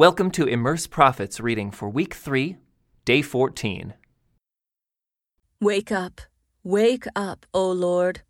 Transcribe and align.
Welcome 0.00 0.30
to 0.30 0.46
Immerse 0.46 0.86
Prophets 0.86 1.40
reading 1.40 1.70
for 1.70 1.86
week 1.90 2.14
3, 2.14 2.56
day 3.04 3.20
14. 3.20 3.92
Wake 5.60 5.92
up, 5.92 6.22
wake 6.64 7.04
up, 7.14 7.44
O 7.52 7.70
Lord. 7.70 8.22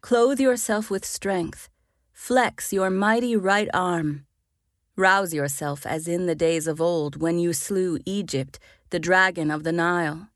Clothe 0.00 0.40
yourself 0.40 0.90
with 0.90 1.04
strength. 1.04 1.68
Flex 2.14 2.72
your 2.72 2.88
mighty 2.88 3.36
right 3.36 3.68
arm. 3.74 4.24
Rouse 4.96 5.34
yourself 5.34 5.84
as 5.84 6.08
in 6.08 6.24
the 6.24 6.34
days 6.34 6.66
of 6.66 6.80
old 6.80 7.20
when 7.20 7.38
you 7.38 7.52
slew 7.52 7.98
Egypt, 8.06 8.58
the 8.88 8.98
dragon 8.98 9.50
of 9.50 9.64
the 9.64 9.72
Nile. 9.72 10.30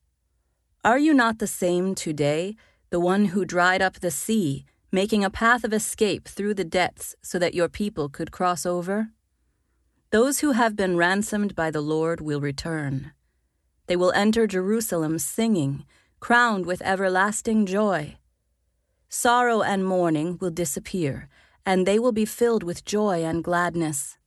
Are 0.85 0.99
you 0.99 1.15
not 1.15 1.39
the 1.39 1.47
same 1.47 1.95
today, 1.95 2.55
the 2.91 3.01
one 3.01 3.25
who 3.33 3.47
dried 3.47 3.81
up 3.81 4.01
the 4.01 4.11
sea, 4.11 4.67
making 4.91 5.25
a 5.25 5.31
path 5.31 5.65
of 5.65 5.73
escape 5.73 6.29
through 6.29 6.53
the 6.53 6.65
depths 6.65 7.17
so 7.23 7.39
that 7.39 7.55
your 7.55 7.71
people 7.71 8.11
could 8.11 8.31
cross 8.31 8.67
over? 8.67 9.09
Those 10.13 10.41
who 10.41 10.53
have 10.53 10.77
been 10.77 10.99
ransomed 10.99 11.55
by 11.55 11.71
the 11.71 11.81
Lord 11.81 12.21
will 12.21 12.43
return. 12.43 13.13
They 13.86 13.96
will 13.96 14.13
enter 14.13 14.46
Jerusalem 14.46 15.19
singing, 15.19 15.86
crowned 16.21 16.67
with 16.67 16.82
everlasting 16.82 17.64
joy. 17.64 18.19
Sorrow 19.09 19.63
and 19.63 19.86
mourning 19.86 20.36
will 20.39 20.50
disappear, 20.50 21.31
and 21.64 21.86
they 21.86 21.99
will 21.99 22.13
be 22.13 22.27
filled 22.27 22.63
with 22.63 22.85
joy 22.85 23.25
and 23.25 23.43
gladness. 23.43 24.19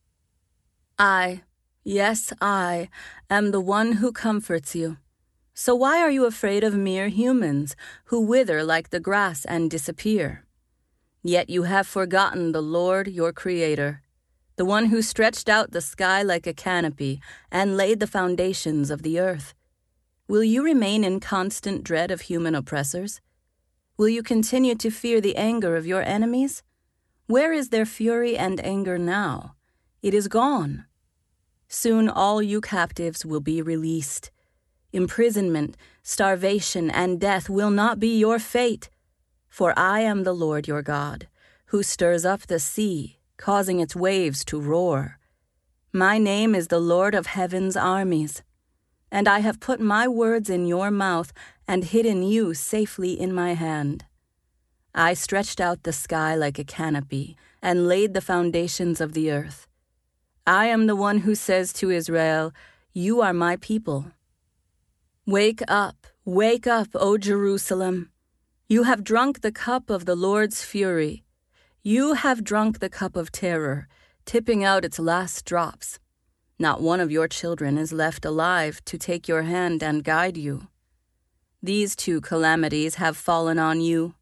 I, 0.98 1.44
yes, 1.84 2.34
I, 2.42 2.90
am 3.30 3.52
the 3.52 3.62
one 3.62 3.94
who 3.94 4.12
comforts 4.12 4.74
you. 4.74 4.98
So 5.54 5.76
why 5.76 6.02
are 6.02 6.10
you 6.10 6.26
afraid 6.26 6.64
of 6.64 6.74
mere 6.74 7.10
humans 7.10 7.76
who 8.06 8.22
wither 8.22 8.64
like 8.64 8.90
the 8.90 9.00
grass 9.00 9.46
and 9.46 9.70
disappear? 9.70 10.46
Yet 11.22 11.48
you 11.48 11.64
have 11.64 11.86
forgotten 11.86 12.54
the 12.54 12.64
Lord 12.64 13.08
your 13.08 13.32
Creator 13.32 14.02
the 14.58 14.66
one 14.66 14.86
who 14.86 15.02
stretched 15.02 15.50
out 15.50 15.72
the 15.72 15.82
sky 15.82 16.22
like 16.22 16.48
a 16.48 16.54
canopy 16.54 17.20
and 17.52 17.76
laid 17.76 18.00
the 18.00 18.08
foundations 18.08 18.90
of 18.90 19.02
the 19.02 19.20
earth. 19.20 19.54
Will 20.28 20.44
you 20.44 20.64
remain 20.64 21.04
in 21.04 21.20
constant 21.20 21.84
dread 21.84 22.10
of 22.10 22.22
human 22.22 22.56
oppressors? 22.56 23.20
Will 23.98 24.10
you 24.10 24.24
continue 24.24 24.76
to 24.76 24.90
fear 24.90 25.20
the 25.20 25.36
anger 25.36 25.76
of 25.76 25.86
your 25.86 26.02
enemies? 26.02 26.64
Where 27.28 27.52
is 27.52 27.70
their 27.70 27.86
fury 27.86 28.38
and 28.38 28.64
anger 28.64 28.98
now? 28.98 29.56
It 30.02 30.14
is 30.14 30.28
gone. 30.28 30.86
Soon 31.68 32.08
all 32.08 32.42
you 32.42 32.62
captives 32.62 33.26
will 33.26 33.42
be 33.42 33.62
released. 33.62 34.32
Imprisonment, 34.94 35.76
starvation, 36.04 36.90
and 36.90 37.20
death 37.20 37.50
will 37.50 37.72
not 37.72 38.00
be 38.00 38.18
your 38.18 38.40
fate, 38.40 38.90
for 39.50 39.78
I 39.78 40.00
am 40.02 40.24
the 40.24 40.34
Lord 40.34 40.68
your 40.68 40.82
God, 40.82 41.28
who 41.68 41.84
stirs 41.84 42.24
up 42.24 42.48
the 42.48 42.60
sea 42.60 43.20
causing 43.38 43.80
its 43.80 43.96
waves 43.96 44.46
to 44.46 44.60
roar. 44.60 45.20
My 45.92 46.18
name 46.18 46.56
is 46.56 46.68
the 46.68 46.80
Lord 46.80 47.16
of 47.16 47.28
heaven's 47.28 47.78
armies, 47.78 48.44
and 49.12 49.28
I 49.28 49.40
have 49.40 49.60
put 49.60 49.80
my 49.80 50.08
words 50.08 50.50
in 50.50 50.66
your 50.66 50.92
mouth 50.92 51.32
and 51.68 51.84
hidden 51.84 52.24
you 52.24 52.54
safely 52.54 53.20
in 53.20 53.34
my 53.34 53.54
hand. 53.54 54.06
I 54.94 55.14
stretched 55.14 55.60
out 55.60 55.84
the 55.84 55.92
sky 55.92 56.36
like 56.36 56.58
a 56.58 56.64
canopy 56.64 57.36
and 57.62 57.88
laid 57.88 58.14
the 58.14 58.22
foundations 58.22 59.02
of 59.02 59.12
the 59.12 59.32
earth. 59.32 59.68
I 60.48 60.68
am 60.68 60.88
the 60.88 60.96
one 60.96 61.20
who 61.20 61.36
says 61.36 61.74
to 61.74 61.90
Israel, 61.90 62.54
You 62.94 63.20
are 63.20 63.34
my 63.34 63.58
people. 63.58 64.12
Wake 65.26 65.64
up, 65.68 66.08
wake 66.24 66.68
up, 66.68 66.90
O 66.94 67.18
Jerusalem. 67.18 68.12
You 68.70 68.84
have 68.84 69.04
drunk 69.04 69.42
the 69.42 69.52
cup 69.52 69.90
of 69.90 70.06
the 70.06 70.16
Lord's 70.16 70.64
fury. 70.64 71.25
You 71.88 72.16
have 72.16 72.44
drunk 72.44 72.80
the 72.80 72.90
cup 72.90 73.16
of 73.16 73.32
terror, 73.32 73.88
tipping 74.26 74.64
out 74.64 74.84
its 74.84 74.98
last 74.98 75.46
drops. 75.46 76.00
Not 76.58 76.82
one 76.82 77.00
of 77.00 77.12
your 77.12 77.28
children 77.28 77.78
is 77.78 77.94
left 77.94 78.26
alive 78.26 78.84
to 78.86 78.98
take 78.98 79.28
your 79.28 79.44
hand 79.44 79.84
and 79.84 80.04
guide 80.04 80.36
you. 80.36 80.68
These 81.62 81.96
two 81.96 82.22
calamities 82.22 82.96
have 82.96 83.16
fallen 83.16 83.60
on 83.60 83.82
you 83.82 84.16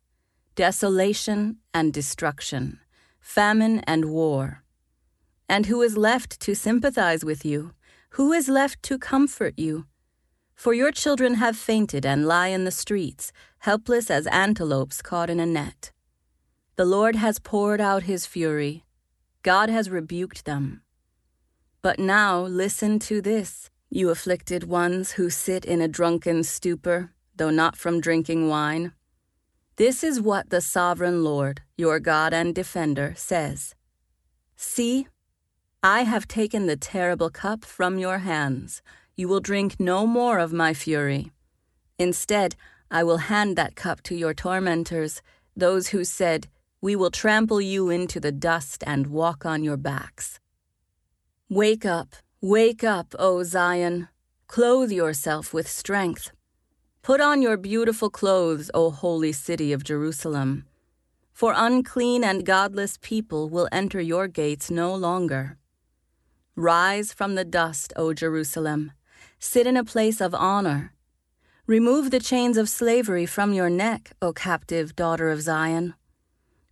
desolation 0.56 1.60
and 1.74 1.94
destruction, 1.94 2.82
famine 3.22 3.80
and 3.88 4.12
war. 4.12 4.66
And 5.48 5.68
who 5.68 5.82
is 5.82 5.96
left 5.96 6.42
to 6.42 6.56
sympathize 6.56 7.24
with 7.24 7.46
you? 7.46 7.72
Who 8.18 8.34
is 8.34 8.50
left 8.50 8.84
to 8.84 9.00
comfort 9.00 9.58
you? 9.58 9.86
For 10.54 10.74
your 10.74 10.92
children 10.92 11.36
have 11.36 11.56
fainted 11.56 12.06
and 12.06 12.28
lie 12.28 12.50
in 12.50 12.66
the 12.66 12.72
streets, 12.72 13.32
helpless 13.60 14.12
as 14.12 14.28
antelopes 14.28 15.02
caught 15.02 15.30
in 15.30 15.40
a 15.40 15.46
net. 15.46 15.93
The 16.76 16.86
Lord 16.86 17.16
has 17.16 17.38
poured 17.38 17.80
out 17.80 18.04
his 18.04 18.26
fury. 18.26 18.84
God 19.44 19.70
has 19.70 19.92
rebuked 19.92 20.46
them. 20.46 20.82
But 21.84 22.00
now 22.00 22.42
listen 22.42 22.98
to 23.00 23.22
this, 23.22 23.70
you 23.92 24.10
afflicted 24.10 24.64
ones 24.64 25.12
who 25.12 25.30
sit 25.30 25.66
in 25.66 25.82
a 25.82 25.88
drunken 25.88 26.44
stupor, 26.44 27.12
though 27.36 27.52
not 27.52 27.78
from 27.78 28.02
drinking 28.02 28.50
wine. 28.50 28.94
This 29.76 30.04
is 30.04 30.20
what 30.20 30.50
the 30.50 30.62
sovereign 30.62 31.24
Lord, 31.24 31.62
your 31.78 32.00
God 32.00 32.34
and 32.34 32.56
defender, 32.56 33.14
says 33.16 33.76
See, 34.56 35.08
I 35.84 36.04
have 36.04 36.28
taken 36.28 36.66
the 36.66 36.78
terrible 36.78 37.30
cup 37.30 37.66
from 37.66 38.00
your 38.00 38.20
hands. 38.20 38.82
You 39.16 39.28
will 39.28 39.42
drink 39.42 39.80
no 39.80 40.08
more 40.08 40.40
of 40.40 40.52
my 40.52 40.74
fury. 40.74 41.32
Instead, 42.00 42.56
I 42.90 43.04
will 43.04 43.30
hand 43.30 43.56
that 43.58 43.76
cup 43.76 44.02
to 44.04 44.16
your 44.16 44.34
tormentors, 44.34 45.22
those 45.56 45.90
who 45.90 46.04
said, 46.04 46.48
we 46.84 46.98
will 46.98 47.10
trample 47.10 47.62
you 47.62 47.90
into 47.90 48.20
the 48.20 48.34
dust 48.34 48.84
and 48.86 49.08
walk 49.08 49.46
on 49.46 49.64
your 49.64 49.78
backs. 49.78 50.38
Wake 51.48 51.86
up, 51.86 52.18
wake 52.42 52.84
up, 52.84 53.16
O 53.18 53.42
Zion. 53.44 54.10
Clothe 54.48 54.92
yourself 54.92 55.54
with 55.54 55.66
strength. 55.66 56.32
Put 57.02 57.22
on 57.22 57.42
your 57.42 57.56
beautiful 57.56 58.10
clothes, 58.10 58.70
O 58.74 58.92
holy 58.92 59.32
city 59.32 59.72
of 59.72 59.86
Jerusalem. 59.86 60.66
For 61.32 61.54
unclean 61.56 62.22
and 62.22 62.46
godless 62.46 62.98
people 63.02 63.48
will 63.48 63.70
enter 63.72 64.02
your 64.02 64.28
gates 64.28 64.70
no 64.70 64.94
longer. 64.94 65.58
Rise 66.58 67.14
from 67.14 67.36
the 67.36 67.46
dust, 67.46 67.94
O 67.96 68.14
Jerusalem. 68.14 68.92
Sit 69.40 69.66
in 69.66 69.78
a 69.78 69.86
place 69.86 70.20
of 70.20 70.36
honor. 70.36 70.92
Remove 71.66 72.12
the 72.12 72.20
chains 72.20 72.58
of 72.58 72.68
slavery 72.68 73.26
from 73.26 73.54
your 73.54 73.70
neck, 73.70 74.12
O 74.22 74.34
captive 74.34 74.98
daughter 74.98 75.32
of 75.32 75.40
Zion. 75.42 75.94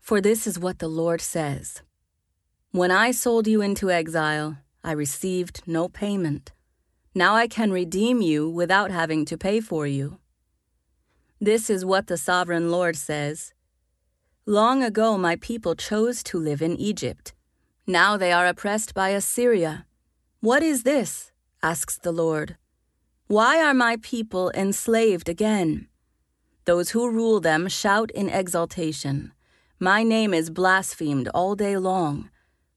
For 0.01 0.19
this 0.19 0.47
is 0.47 0.59
what 0.59 0.79
the 0.79 0.87
Lord 0.87 1.21
says 1.21 1.83
When 2.71 2.91
I 2.91 3.11
sold 3.11 3.47
you 3.47 3.61
into 3.61 3.91
exile, 3.91 4.57
I 4.83 4.91
received 4.93 5.61
no 5.67 5.87
payment. 5.87 6.51
Now 7.13 7.35
I 7.35 7.47
can 7.47 7.71
redeem 7.71 8.19
you 8.19 8.49
without 8.49 8.89
having 8.89 9.25
to 9.25 9.37
pay 9.37 9.61
for 9.61 9.85
you. 9.85 10.17
This 11.39 11.69
is 11.69 11.85
what 11.85 12.07
the 12.07 12.17
sovereign 12.17 12.71
Lord 12.71 12.95
says 12.95 13.53
Long 14.45 14.83
ago, 14.83 15.17
my 15.17 15.35
people 15.35 15.75
chose 15.75 16.23
to 16.23 16.39
live 16.39 16.63
in 16.63 16.75
Egypt. 16.77 17.33
Now 17.85 18.17
they 18.17 18.31
are 18.31 18.47
oppressed 18.47 18.93
by 18.95 19.09
Assyria. 19.09 19.85
What 20.39 20.63
is 20.63 20.81
this? 20.81 21.31
asks 21.61 21.97
the 21.99 22.11
Lord. 22.11 22.57
Why 23.27 23.63
are 23.63 23.75
my 23.75 23.97
people 24.01 24.51
enslaved 24.55 25.29
again? 25.29 25.87
Those 26.65 26.89
who 26.89 27.09
rule 27.09 27.39
them 27.39 27.67
shout 27.67 28.09
in 28.11 28.29
exultation. 28.29 29.31
My 29.83 30.03
name 30.03 30.31
is 30.31 30.51
blasphemed 30.51 31.27
all 31.29 31.55
day 31.55 31.75
long, 31.75 32.29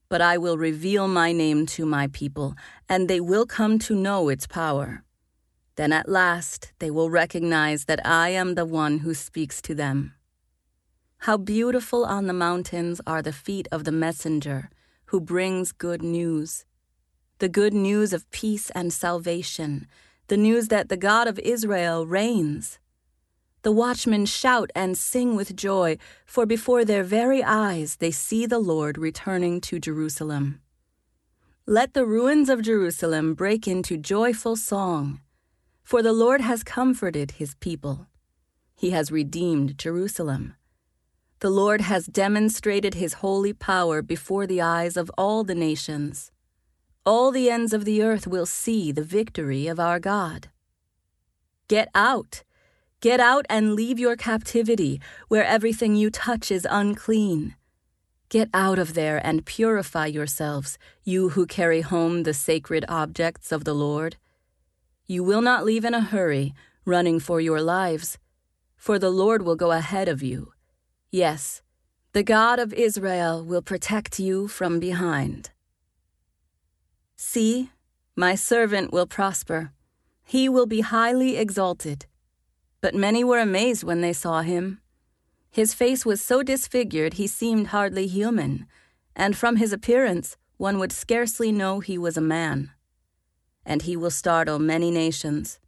but 0.09 0.21
I 0.21 0.39
will 0.39 0.57
reveal 0.57 1.07
my 1.07 1.31
name 1.31 1.67
to 1.67 1.85
my 1.85 2.07
people, 2.07 2.55
and 2.89 3.07
they 3.07 3.19
will 3.19 3.45
come 3.45 3.77
to 3.85 3.95
know 3.95 4.27
its 4.27 4.47
power. 4.47 5.03
Then 5.75 5.93
at 5.93 6.09
last 6.09 6.73
they 6.79 6.89
will 6.89 7.11
recognize 7.11 7.85
that 7.85 8.03
I 8.03 8.29
am 8.29 8.55
the 8.55 8.65
one 8.65 9.01
who 9.05 9.13
speaks 9.13 9.61
to 9.61 9.75
them. 9.75 10.15
How 11.19 11.37
beautiful 11.37 12.05
on 12.05 12.25
the 12.25 12.33
mountains 12.33 12.99
are 13.05 13.21
the 13.21 13.31
feet 13.31 13.67
of 13.71 13.83
the 13.83 13.91
messenger 13.91 14.71
who 15.09 15.21
brings 15.21 15.73
good 15.73 16.01
news. 16.01 16.65
The 17.37 17.49
good 17.49 17.75
news 17.75 18.13
of 18.13 18.31
peace 18.31 18.71
and 18.71 18.91
salvation, 18.91 19.85
the 20.25 20.37
news 20.37 20.69
that 20.69 20.89
the 20.89 20.97
God 20.97 21.27
of 21.27 21.37
Israel 21.37 22.07
reigns. 22.07 22.79
The 23.65 23.71
watchmen 23.71 24.27
shout 24.27 24.69
and 24.75 24.95
sing 24.95 25.35
with 25.35 25.55
joy, 25.55 25.97
for 26.23 26.45
before 26.45 26.85
their 26.85 27.03
very 27.03 27.43
eyes 27.43 27.95
they 27.95 28.11
see 28.11 28.45
the 28.45 28.59
Lord 28.59 28.95
returning 28.95 29.59
to 29.61 29.79
Jerusalem. 29.79 30.61
Let 31.65 31.95
the 31.95 32.05
ruins 32.05 32.47
of 32.47 32.61
Jerusalem 32.61 33.33
break 33.33 33.67
into 33.67 33.97
joyful 33.97 34.55
song, 34.55 35.19
for 35.81 36.03
the 36.03 36.13
Lord 36.13 36.41
has 36.41 36.63
comforted 36.63 37.31
his 37.41 37.55
people. 37.55 38.05
He 38.75 38.91
has 38.91 39.11
redeemed 39.11 39.79
Jerusalem. 39.79 40.53
The 41.39 41.49
Lord 41.49 41.81
has 41.81 42.05
demonstrated 42.05 42.93
his 42.93 43.13
holy 43.13 43.51
power 43.51 44.03
before 44.03 44.45
the 44.45 44.61
eyes 44.61 44.95
of 44.95 45.09
all 45.17 45.43
the 45.43 45.55
nations. 45.55 46.31
All 47.03 47.31
the 47.31 47.49
ends 47.49 47.73
of 47.73 47.83
the 47.83 48.03
earth 48.03 48.27
will 48.27 48.45
see 48.45 48.91
the 48.91 49.03
victory 49.03 49.65
of 49.65 49.79
our 49.79 49.99
God. 49.99 50.49
Get 51.67 51.89
out! 51.95 52.43
Get 53.01 53.19
out 53.19 53.45
and 53.49 53.73
leave 53.73 53.99
your 53.99 54.15
captivity, 54.15 54.99
where 55.27 55.45
everything 55.45 55.95
you 55.95 56.09
touch 56.09 56.51
is 56.51 56.67
unclean. 56.69 57.55
Get 58.29 58.49
out 58.53 58.79
of 58.79 58.95
there 58.95 59.25
and 59.25 59.45
purify 59.45 60.07
yourselves, 60.07 60.77
you 61.03 61.29
who 61.29 61.45
carry 61.45 61.81
home 61.81 62.23
the 62.23 62.33
sacred 62.33 62.83
objects 62.89 63.51
of 63.51 63.63
the 63.63 63.75
Lord. 63.75 64.17
You 65.05 65.23
will 65.23 65.41
not 65.41 65.65
leave 65.65 65.85
in 65.85 65.93
a 65.93 66.01
hurry, 66.01 66.53
running 66.85 67.19
for 67.19 67.39
your 67.39 67.61
lives, 67.61 68.17
for 68.75 68.97
the 68.97 69.11
Lord 69.11 69.43
will 69.43 69.55
go 69.55 69.71
ahead 69.71 70.07
of 70.07 70.23
you. 70.23 70.53
Yes, 71.11 71.61
the 72.13 72.23
God 72.23 72.59
of 72.59 72.73
Israel 72.73 73.43
will 73.43 73.61
protect 73.61 74.19
you 74.19 74.47
from 74.47 74.79
behind. 74.79 75.51
See, 77.15 77.69
my 78.15 78.35
servant 78.35 78.91
will 78.91 79.05
prosper. 79.05 79.71
He 80.23 80.49
will 80.49 80.65
be 80.65 80.81
highly 80.81 81.37
exalted. 81.37 82.05
But 82.85 82.93
many 82.93 83.23
were 83.23 83.39
amazed 83.39 83.83
when 83.83 84.01
they 84.01 84.13
saw 84.13 84.43
him. 84.43 84.79
His 85.49 85.73
face 85.73 86.05
was 86.05 86.21
so 86.21 86.43
disfigured 86.43 87.15
he 87.15 87.25
seemed 87.25 87.69
hardly 87.69 88.05
human, 88.05 88.67
and 89.15 89.35
from 89.35 89.55
his 89.55 89.73
appearance 89.73 90.37
one 90.57 90.77
would 90.77 90.91
scarcely 90.91 91.51
know 91.51 91.79
he 91.79 91.97
was 91.97 92.15
a 92.15 92.21
man. 92.21 92.69
And 93.65 93.81
he 93.81 93.97
will 93.97 94.11
startle 94.11 94.59
many 94.59 94.91
nations. 94.91 95.59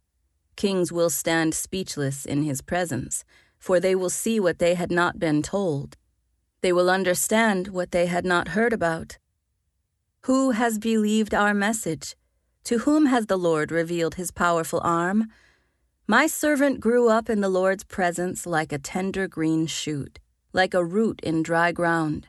Kings 0.54 0.92
will 0.92 1.10
stand 1.10 1.56
speechless 1.56 2.24
in 2.24 2.44
his 2.44 2.62
presence, 2.62 3.24
for 3.58 3.80
they 3.80 3.96
will 3.96 4.10
see 4.10 4.38
what 4.38 4.60
they 4.60 4.74
had 4.74 4.92
not 4.92 5.18
been 5.18 5.42
told. 5.42 5.96
They 6.60 6.72
will 6.72 6.88
understand 6.88 7.66
what 7.66 7.90
they 7.90 8.06
had 8.06 8.24
not 8.24 8.54
heard 8.56 8.72
about. 8.72 9.18
Who 10.26 10.52
has 10.52 10.78
believed 10.78 11.34
our 11.34 11.52
message? 11.52 12.14
To 12.62 12.78
whom 12.78 13.06
has 13.06 13.26
the 13.26 13.36
Lord 13.36 13.72
revealed 13.72 14.14
his 14.14 14.30
powerful 14.30 14.80
arm? 14.84 15.32
My 16.10 16.26
servant 16.26 16.80
grew 16.80 17.10
up 17.10 17.28
in 17.28 17.42
the 17.42 17.50
Lord's 17.50 17.84
presence 17.84 18.46
like 18.46 18.72
a 18.72 18.78
tender 18.78 19.28
green 19.28 19.66
shoot, 19.66 20.18
like 20.54 20.72
a 20.72 20.82
root 20.82 21.20
in 21.22 21.42
dry 21.42 21.70
ground. 21.70 22.28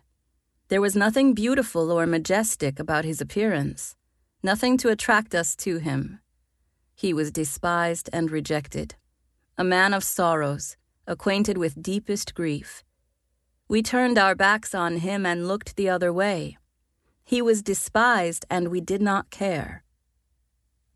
There 0.68 0.82
was 0.82 0.98
nothing 0.98 1.34
beautiful 1.34 1.90
or 1.90 2.06
majestic 2.06 2.78
about 2.78 3.06
his 3.06 3.22
appearance, 3.22 3.96
nothing 4.44 4.76
to 4.80 4.90
attract 4.90 5.34
us 5.34 5.56
to 5.64 5.78
him. 5.78 6.20
He 6.94 7.14
was 7.14 7.32
despised 7.32 8.10
and 8.12 8.30
rejected, 8.30 8.96
a 9.58 9.64
man 9.64 9.94
of 9.94 10.04
sorrows, 10.04 10.76
acquainted 11.08 11.58
with 11.58 11.82
deepest 11.82 12.36
grief. 12.36 12.84
We 13.70 13.82
turned 13.82 14.18
our 14.18 14.36
backs 14.36 14.76
on 14.76 14.98
him 14.98 15.26
and 15.26 15.48
looked 15.48 15.78
the 15.78 15.88
other 15.88 16.12
way. 16.12 16.58
He 17.24 17.42
was 17.42 17.64
despised, 17.64 18.46
and 18.50 18.68
we 18.68 18.82
did 18.82 19.02
not 19.02 19.30
care. 19.30 19.86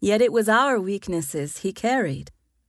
Yet 0.02 0.22
it 0.22 0.34
was 0.34 0.50
our 0.50 0.82
weaknesses 0.82 1.60
he 1.60 1.72
carried 1.72 2.34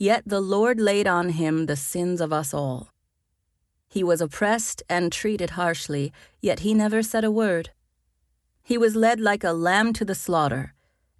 Yet 0.00 0.22
the 0.24 0.40
Lord 0.40 0.80
laid 0.80 1.06
on 1.06 1.28
him 1.28 1.66
the 1.66 1.76
sins 1.76 2.22
of 2.22 2.32
us 2.32 2.54
all. 2.54 2.88
He 3.86 4.02
was 4.02 4.22
oppressed 4.22 4.82
and 4.88 5.12
treated 5.12 5.50
harshly, 5.50 6.10
yet 6.40 6.60
he 6.60 6.72
never 6.72 7.02
said 7.02 7.22
a 7.22 7.30
word. 7.30 7.68
He 8.62 8.78
was 8.78 8.96
led 8.96 9.20
like 9.20 9.44
a 9.44 9.52
lamb 9.52 9.92
to 9.92 10.06
the 10.06 10.14
slaughter, 10.14 10.72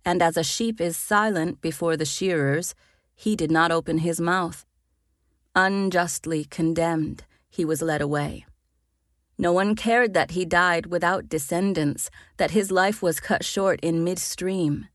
and 0.03 0.23
as 0.23 0.39
a 0.39 0.43
sheep 0.43 0.81
is 0.81 0.97
silent 0.97 1.61
before 1.61 1.95
the 1.99 2.07
shearers, 2.07 2.75
he 3.15 3.37
did 3.37 3.51
not 3.51 3.71
open 3.71 3.99
his 3.99 4.19
mouth. 4.19 4.65
Unjustly 5.55 6.47
condemned, 6.47 7.25
he 7.51 7.67
was 7.67 7.83
led 7.83 8.01
away. 8.01 8.47
No 9.37 9.53
one 9.53 9.77
cared 9.77 10.15
that 10.15 10.31
he 10.31 10.47
died 10.47 10.87
without 10.87 11.29
descendants, 11.29 12.09
that 12.39 12.53
his 12.53 12.71
life 12.71 13.03
was 13.03 13.21
cut 13.21 13.45
short 13.45 13.79
in 13.83 14.05
midstream. 14.05 14.87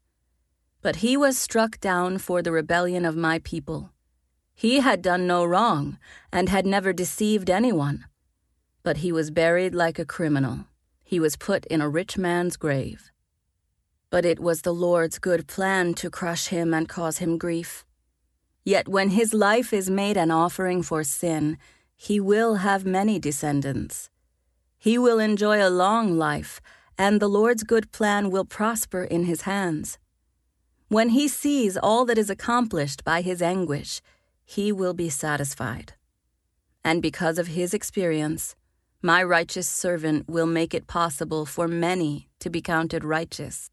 But 0.85 0.97
he 0.97 1.17
was 1.17 1.35
struck 1.35 1.79
down 1.79 2.19
for 2.19 2.43
the 2.43 2.51
rebellion 2.51 3.05
of 3.05 3.15
my 3.15 3.39
people. 3.39 3.89
He 4.53 4.81
had 4.81 5.01
done 5.01 5.25
no 5.25 5.43
wrong, 5.43 5.97
and 6.31 6.47
had 6.47 6.67
never 6.67 6.93
deceived 6.93 7.49
anyone. 7.49 8.05
But 8.83 8.97
he 8.97 9.11
was 9.11 9.31
buried 9.31 9.73
like 9.73 9.97
a 9.97 10.05
criminal. 10.05 10.65
He 11.03 11.19
was 11.19 11.37
put 11.37 11.65
in 11.73 11.81
a 11.81 11.89
rich 11.89 12.19
man's 12.19 12.55
grave. 12.55 13.11
But 14.11 14.25
it 14.25 14.39
was 14.39 14.61
the 14.61 14.75
Lord's 14.75 15.17
good 15.17 15.47
plan 15.47 15.95
to 15.95 16.11
crush 16.11 16.49
him 16.49 16.71
and 16.71 16.87
cause 16.87 17.17
him 17.17 17.39
grief. 17.39 17.83
Yet 18.63 18.87
when 18.87 19.09
his 19.09 19.33
life 19.33 19.73
is 19.73 19.89
made 19.89 20.17
an 20.17 20.29
offering 20.29 20.83
for 20.83 21.03
sin, 21.03 21.57
he 21.95 22.19
will 22.19 22.57
have 22.57 22.85
many 22.85 23.17
descendants. 23.17 24.11
He 24.77 24.99
will 24.99 25.17
enjoy 25.17 25.67
a 25.67 25.77
long 25.83 26.15
life, 26.15 26.61
and 26.95 27.19
the 27.19 27.33
Lord's 27.39 27.63
good 27.63 27.91
plan 27.91 28.29
will 28.29 28.45
prosper 28.45 29.03
in 29.03 29.23
his 29.23 29.41
hands. 29.49 29.97
When 30.87 31.09
he 31.09 31.27
sees 31.27 31.77
all 31.77 32.05
that 32.05 32.17
is 32.17 32.29
accomplished 32.29 33.03
by 33.03 33.21
his 33.21 33.41
anguish, 33.41 34.01
he 34.45 34.71
will 34.71 34.93
be 34.93 35.09
satisfied. 35.09 35.93
And 36.83 37.01
because 37.01 37.39
of 37.39 37.47
his 37.47 37.73
experience, 37.73 38.55
my 39.01 39.23
righteous 39.23 39.67
servant 39.67 40.29
will 40.29 40.45
make 40.45 40.73
it 40.75 40.85
possible 40.85 41.45
for 41.45 41.67
many 41.67 42.29
to 42.39 42.51
be 42.51 42.61
counted 42.61 43.03
righteous, 43.03 43.71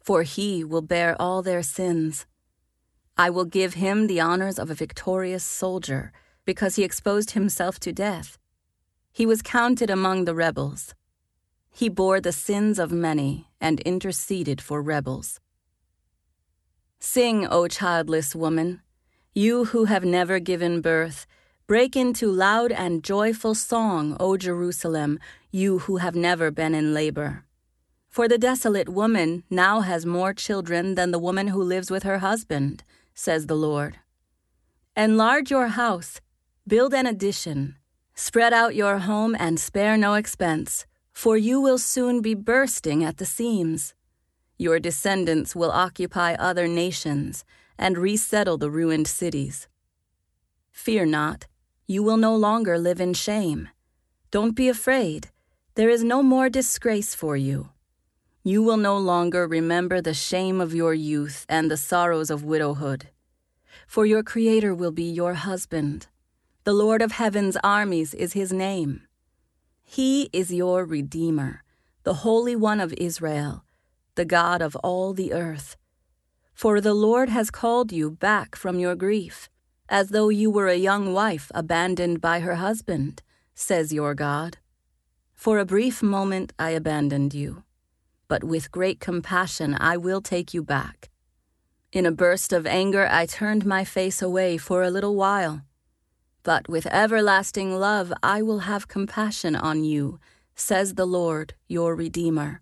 for 0.00 0.24
he 0.24 0.64
will 0.64 0.82
bear 0.82 1.14
all 1.20 1.42
their 1.42 1.62
sins. 1.62 2.26
I 3.16 3.30
will 3.30 3.44
give 3.44 3.74
him 3.74 4.08
the 4.08 4.20
honors 4.20 4.58
of 4.58 4.70
a 4.70 4.74
victorious 4.74 5.44
soldier, 5.44 6.12
because 6.44 6.74
he 6.74 6.82
exposed 6.82 7.32
himself 7.32 7.78
to 7.80 7.92
death. 7.92 8.38
He 9.12 9.26
was 9.26 9.42
counted 9.42 9.90
among 9.90 10.24
the 10.24 10.34
rebels. 10.34 10.94
He 11.70 11.88
bore 11.88 12.20
the 12.20 12.32
sins 12.32 12.80
of 12.80 12.90
many 12.90 13.46
and 13.60 13.78
interceded 13.80 14.60
for 14.60 14.82
rebels. 14.82 15.38
Sing, 17.02 17.46
O 17.46 17.66
childless 17.66 18.36
woman, 18.36 18.82
you 19.34 19.64
who 19.64 19.86
have 19.86 20.04
never 20.04 20.38
given 20.38 20.82
birth. 20.82 21.26
Break 21.66 21.96
into 21.96 22.30
loud 22.30 22.72
and 22.72 23.02
joyful 23.02 23.54
song, 23.54 24.18
O 24.20 24.36
Jerusalem, 24.36 25.18
you 25.50 25.78
who 25.78 25.96
have 25.96 26.14
never 26.14 26.50
been 26.50 26.74
in 26.74 26.92
labor. 26.92 27.44
For 28.10 28.28
the 28.28 28.36
desolate 28.36 28.88
woman 28.90 29.44
now 29.48 29.80
has 29.80 30.04
more 30.04 30.34
children 30.34 30.94
than 30.94 31.10
the 31.10 31.18
woman 31.18 31.48
who 31.48 31.62
lives 31.62 31.90
with 31.90 32.02
her 32.02 32.18
husband, 32.18 32.84
says 33.14 33.46
the 33.46 33.54
Lord. 33.54 33.96
Enlarge 34.94 35.50
your 35.50 35.68
house, 35.68 36.20
build 36.66 36.92
an 36.92 37.06
addition, 37.06 37.76
spread 38.14 38.52
out 38.52 38.74
your 38.74 38.98
home, 38.98 39.34
and 39.38 39.58
spare 39.58 39.96
no 39.96 40.14
expense, 40.14 40.84
for 41.12 41.38
you 41.38 41.62
will 41.62 41.78
soon 41.78 42.20
be 42.20 42.34
bursting 42.34 43.02
at 43.02 43.16
the 43.16 43.24
seams. 43.24 43.94
Your 44.60 44.78
descendants 44.78 45.56
will 45.56 45.70
occupy 45.70 46.34
other 46.34 46.68
nations 46.68 47.46
and 47.78 47.96
resettle 47.96 48.58
the 48.58 48.70
ruined 48.70 49.06
cities. 49.06 49.68
Fear 50.70 51.06
not, 51.06 51.46
you 51.86 52.02
will 52.02 52.18
no 52.18 52.36
longer 52.36 52.78
live 52.78 53.00
in 53.00 53.14
shame. 53.14 53.70
Don't 54.30 54.54
be 54.54 54.68
afraid, 54.68 55.30
there 55.76 55.88
is 55.88 56.04
no 56.04 56.22
more 56.22 56.50
disgrace 56.50 57.14
for 57.14 57.38
you. 57.38 57.70
You 58.42 58.62
will 58.62 58.76
no 58.76 58.98
longer 58.98 59.48
remember 59.48 60.02
the 60.02 60.12
shame 60.12 60.60
of 60.60 60.74
your 60.74 60.92
youth 60.92 61.46
and 61.48 61.70
the 61.70 61.78
sorrows 61.78 62.28
of 62.28 62.44
widowhood. 62.44 63.08
For 63.86 64.04
your 64.04 64.22
Creator 64.22 64.74
will 64.74 64.92
be 64.92 65.10
your 65.10 65.32
husband. 65.32 66.08
The 66.64 66.74
Lord 66.74 67.00
of 67.00 67.12
heaven's 67.12 67.56
armies 67.64 68.12
is 68.12 68.34
his 68.34 68.52
name. 68.52 69.04
He 69.82 70.28
is 70.34 70.52
your 70.52 70.84
Redeemer, 70.84 71.62
the 72.02 72.20
Holy 72.28 72.54
One 72.54 72.80
of 72.80 72.92
Israel 72.98 73.64
the 74.20 74.26
God 74.26 74.60
of 74.60 74.76
all 74.84 75.14
the 75.14 75.32
earth. 75.32 75.78
For 76.52 76.78
the 76.82 76.92
Lord 76.92 77.30
has 77.30 77.50
called 77.50 77.90
you 77.90 78.10
back 78.10 78.54
from 78.54 78.78
your 78.78 78.94
grief, 78.94 79.48
as 79.88 80.10
though 80.10 80.28
you 80.28 80.50
were 80.50 80.68
a 80.68 80.84
young 80.90 81.14
wife 81.14 81.50
abandoned 81.54 82.20
by 82.20 82.40
her 82.40 82.56
husband, 82.56 83.22
says 83.54 83.94
your 83.94 84.14
God. 84.14 84.58
For 85.32 85.58
a 85.58 85.64
brief 85.64 86.02
moment 86.02 86.52
I 86.58 86.72
abandoned 86.72 87.32
you, 87.32 87.62
but 88.28 88.44
with 88.44 88.70
great 88.70 89.00
compassion 89.00 89.74
I 89.80 89.96
will 89.96 90.20
take 90.20 90.52
you 90.52 90.62
back. 90.62 91.08
In 91.90 92.04
a 92.04 92.12
burst 92.12 92.52
of 92.52 92.66
anger 92.66 93.08
I 93.10 93.24
turned 93.24 93.64
my 93.64 93.84
face 93.84 94.20
away 94.20 94.58
for 94.58 94.82
a 94.82 94.90
little 94.90 95.16
while. 95.16 95.62
But 96.42 96.68
with 96.68 96.86
everlasting 96.88 97.70
love 97.74 98.12
I 98.22 98.42
will 98.42 98.68
have 98.70 98.86
compassion 98.86 99.56
on 99.56 99.84
you, 99.84 100.20
says 100.54 100.92
the 100.96 101.06
Lord, 101.06 101.54
your 101.68 101.96
Redeemer 101.96 102.60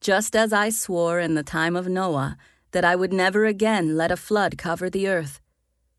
just 0.00 0.36
as 0.36 0.52
I 0.52 0.70
swore 0.70 1.18
in 1.20 1.34
the 1.34 1.42
time 1.42 1.76
of 1.76 1.88
Noah 1.88 2.36
that 2.72 2.84
I 2.84 2.96
would 2.96 3.12
never 3.12 3.44
again 3.44 3.96
let 3.96 4.10
a 4.10 4.16
flood 4.16 4.58
cover 4.58 4.90
the 4.90 5.08
earth. 5.08 5.40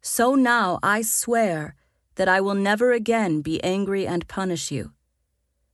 So 0.02 0.36
now 0.36 0.80
I 0.82 1.02
swear 1.02 1.76
that 2.16 2.28
I 2.28 2.42
will 2.42 2.56
never 2.56 2.92
again 2.92 3.42
be 3.42 3.64
angry 3.64 4.06
and 4.06 4.28
punish 4.28 4.72
you. 4.72 4.94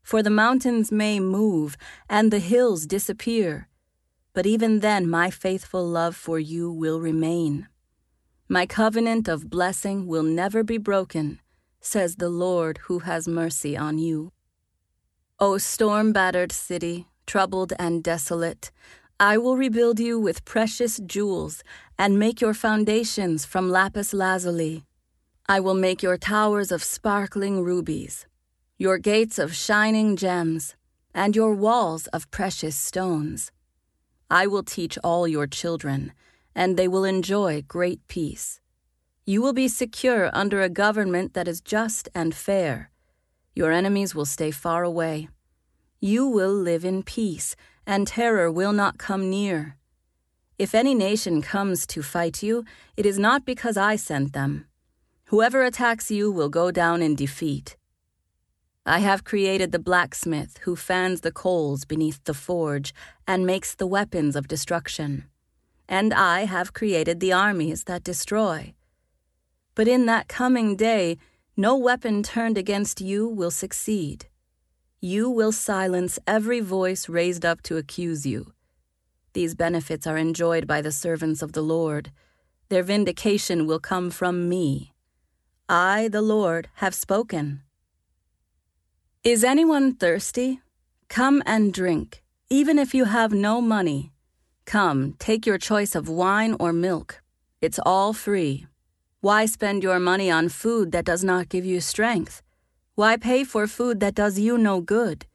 For 0.02 0.22
the 0.22 0.30
mountains 0.30 0.92
may 0.92 1.20
move 1.20 1.78
and 2.10 2.32
the 2.32 2.40
hills 2.40 2.86
disappear, 2.86 3.68
but 4.34 4.46
even 4.46 4.80
then 4.80 5.10
my 5.10 5.30
faithful 5.30 5.86
love 5.88 6.16
for 6.16 6.40
you 6.40 6.72
will 6.72 7.00
remain. 7.00 7.68
My 8.48 8.66
covenant 8.66 9.28
of 9.28 9.50
blessing 9.50 10.06
will 10.06 10.22
never 10.22 10.64
be 10.64 10.78
broken, 10.78 11.40
says 11.80 12.18
the 12.18 12.30
Lord 12.30 12.80
who 12.84 13.00
has 13.00 13.28
mercy 13.28 13.76
on 13.76 13.98
you. 13.98 14.32
O 15.40 15.58
storm 15.58 16.14
battered 16.14 16.52
city, 16.52 17.08
troubled 17.26 17.74
and 17.80 18.04
desolate, 18.04 18.72
I 19.20 19.38
will 19.38 19.56
rebuild 19.56 20.00
you 20.00 20.20
with 20.20 20.46
precious 20.46 21.00
jewels 21.06 21.64
and 21.98 22.20
make 22.20 22.42
your 22.42 22.54
foundations 22.54 23.46
from 23.46 23.70
lapis 23.70 24.14
lazuli. 24.14 24.84
I 25.48 25.60
will 25.60 25.76
make 25.76 26.04
your 26.04 26.18
towers 26.18 26.72
of 26.72 26.84
sparkling 26.84 27.64
rubies, 27.64 28.26
your 28.78 28.98
gates 28.98 29.40
of 29.40 29.56
shining 29.56 30.16
gems, 30.16 30.76
and 31.14 31.36
your 31.36 31.54
walls 31.54 32.08
of 32.08 32.30
precious 32.30 32.76
stones. 32.76 33.52
I 34.30 34.48
will 34.48 34.64
teach 34.64 34.98
all 35.04 35.28
your 35.28 35.48
children 35.48 36.12
and 36.56 36.78
they 36.78 36.88
will 36.88 37.06
enjoy 37.06 37.62
great 37.68 38.06
peace. 38.08 38.60
You 39.26 39.42
will 39.42 39.54
be 39.54 39.68
secure 39.68 40.30
under 40.34 40.62
a 40.62 40.70
government 40.70 41.34
that 41.34 41.48
is 41.48 41.62
just 41.62 42.10
and 42.14 42.34
fair. 42.34 42.92
Your 43.56 43.72
enemies 43.72 44.14
will 44.14 44.26
stay 44.26 44.52
far 44.52 44.84
away. 44.84 45.30
You 46.00 46.28
will 46.28 46.54
live 46.54 46.86
in 46.86 47.04
peace, 47.04 47.56
and 47.86 48.08
terror 48.08 48.52
will 48.52 48.74
not 48.74 48.98
come 48.98 49.30
near. 49.30 49.78
If 50.58 50.74
any 50.74 50.94
nation 50.94 51.42
comes 51.42 51.86
to 51.88 52.02
fight 52.02 52.42
you, 52.44 52.64
it 52.96 53.06
is 53.06 53.20
not 53.20 53.46
because 53.46 53.78
I 53.78 53.96
sent 53.96 54.34
them. 54.34 54.66
Whoever 55.26 55.64
attacks 55.64 56.12
you 56.12 56.32
will 56.32 56.50
go 56.50 56.72
down 56.72 57.02
in 57.02 57.16
defeat. 57.16 57.78
I 58.86 59.00
have 59.00 59.24
created 59.24 59.72
the 59.72 59.80
blacksmith 59.80 60.60
who 60.64 60.76
fans 60.76 61.22
the 61.22 61.32
coals 61.32 61.86
beneath 61.86 62.24
the 62.24 62.36
forge 62.36 62.94
and 63.28 63.46
makes 63.46 63.74
the 63.74 63.88
weapons 63.88 64.36
of 64.36 64.48
destruction 64.48 65.26
and 65.88 66.14
I 66.14 66.46
have 66.46 66.74
created 66.74 67.20
the 67.20 67.34
armies 67.34 67.84
that 67.86 68.04
destroy. 68.04 68.74
But 69.76 69.88
in 69.88 70.06
that 70.06 70.28
coming 70.28 70.76
day, 70.76 71.18
no 71.58 71.76
weapon 71.76 72.24
turned 72.24 72.58
against 72.58 73.02
you 73.02 73.28
will 73.28 73.52
succeed. 73.52 74.28
You 75.02 75.30
will 75.30 75.52
silence 75.52 76.18
every 76.26 76.60
voice 76.60 77.08
raised 77.10 77.46
up 77.46 77.62
to 77.64 77.78
accuse 77.78 78.26
you. 78.26 78.54
These 79.34 79.54
benefits 79.54 80.08
are 80.08 80.18
enjoyed 80.18 80.66
by 80.66 80.82
the 80.82 80.92
servants 80.92 81.42
of 81.42 81.52
the 81.52 81.62
Lord. 81.62 82.12
Their 82.70 82.84
vindication 82.84 83.68
will 83.68 83.80
come 83.80 84.10
from 84.10 84.48
me. 84.48 84.94
I, 85.68 86.08
the 86.08 86.22
Lord, 86.22 86.70
have 86.76 86.96
spoken. 86.96 87.62
Is 89.24 89.44
anyone 89.44 89.96
thirsty? 89.96 90.62
Come 91.10 91.44
and 91.46 91.74
drink, 91.74 92.24
even 92.50 92.80
if 92.80 92.94
you 92.94 93.06
have 93.06 93.34
no 93.34 93.60
money. 93.60 94.12
Come, 94.66 95.16
take 95.20 95.46
your 95.46 95.58
choice 95.58 95.96
of 95.96 96.08
wine 96.10 96.56
or 96.60 96.72
milk. 96.72 97.22
It's 97.62 97.80
all 97.86 98.14
free. 98.14 98.68
Why 99.22 99.46
spend 99.48 99.84
your 99.84 100.00
money 100.00 100.30
on 100.32 100.50
food 100.50 100.92
that 100.92 101.06
does 101.06 101.24
not 101.24 101.50
give 101.50 101.66
you 101.66 101.82
strength? 101.82 102.42
Why 102.96 103.18
pay 103.18 103.44
for 103.44 103.68
food 103.68 104.00
that 104.00 104.16
does 104.16 104.40
you 104.40 104.58
no 104.58 104.80
good? 104.80 105.26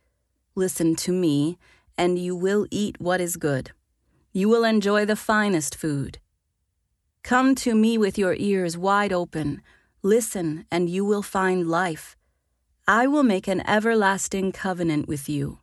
Listen 0.54 0.96
to 0.96 1.12
me, 1.12 1.58
and 1.98 2.18
you 2.18 2.34
will 2.34 2.66
eat 2.70 2.98
what 2.98 3.20
is 3.20 3.36
good. 3.36 3.72
You 4.32 4.48
will 4.48 4.64
enjoy 4.64 5.04
the 5.04 5.14
finest 5.14 5.74
food. 5.74 6.20
Come 7.22 7.54
to 7.56 7.74
me 7.74 7.98
with 7.98 8.16
your 8.16 8.34
ears 8.34 8.78
wide 8.78 9.12
open. 9.12 9.60
Listen, 10.02 10.64
and 10.70 10.88
you 10.88 11.04
will 11.04 11.20
find 11.20 11.68
life. 11.68 12.16
I 12.88 13.06
will 13.06 13.24
make 13.24 13.46
an 13.46 13.60
everlasting 13.68 14.52
covenant 14.52 15.06
with 15.06 15.28
you. 15.28 15.58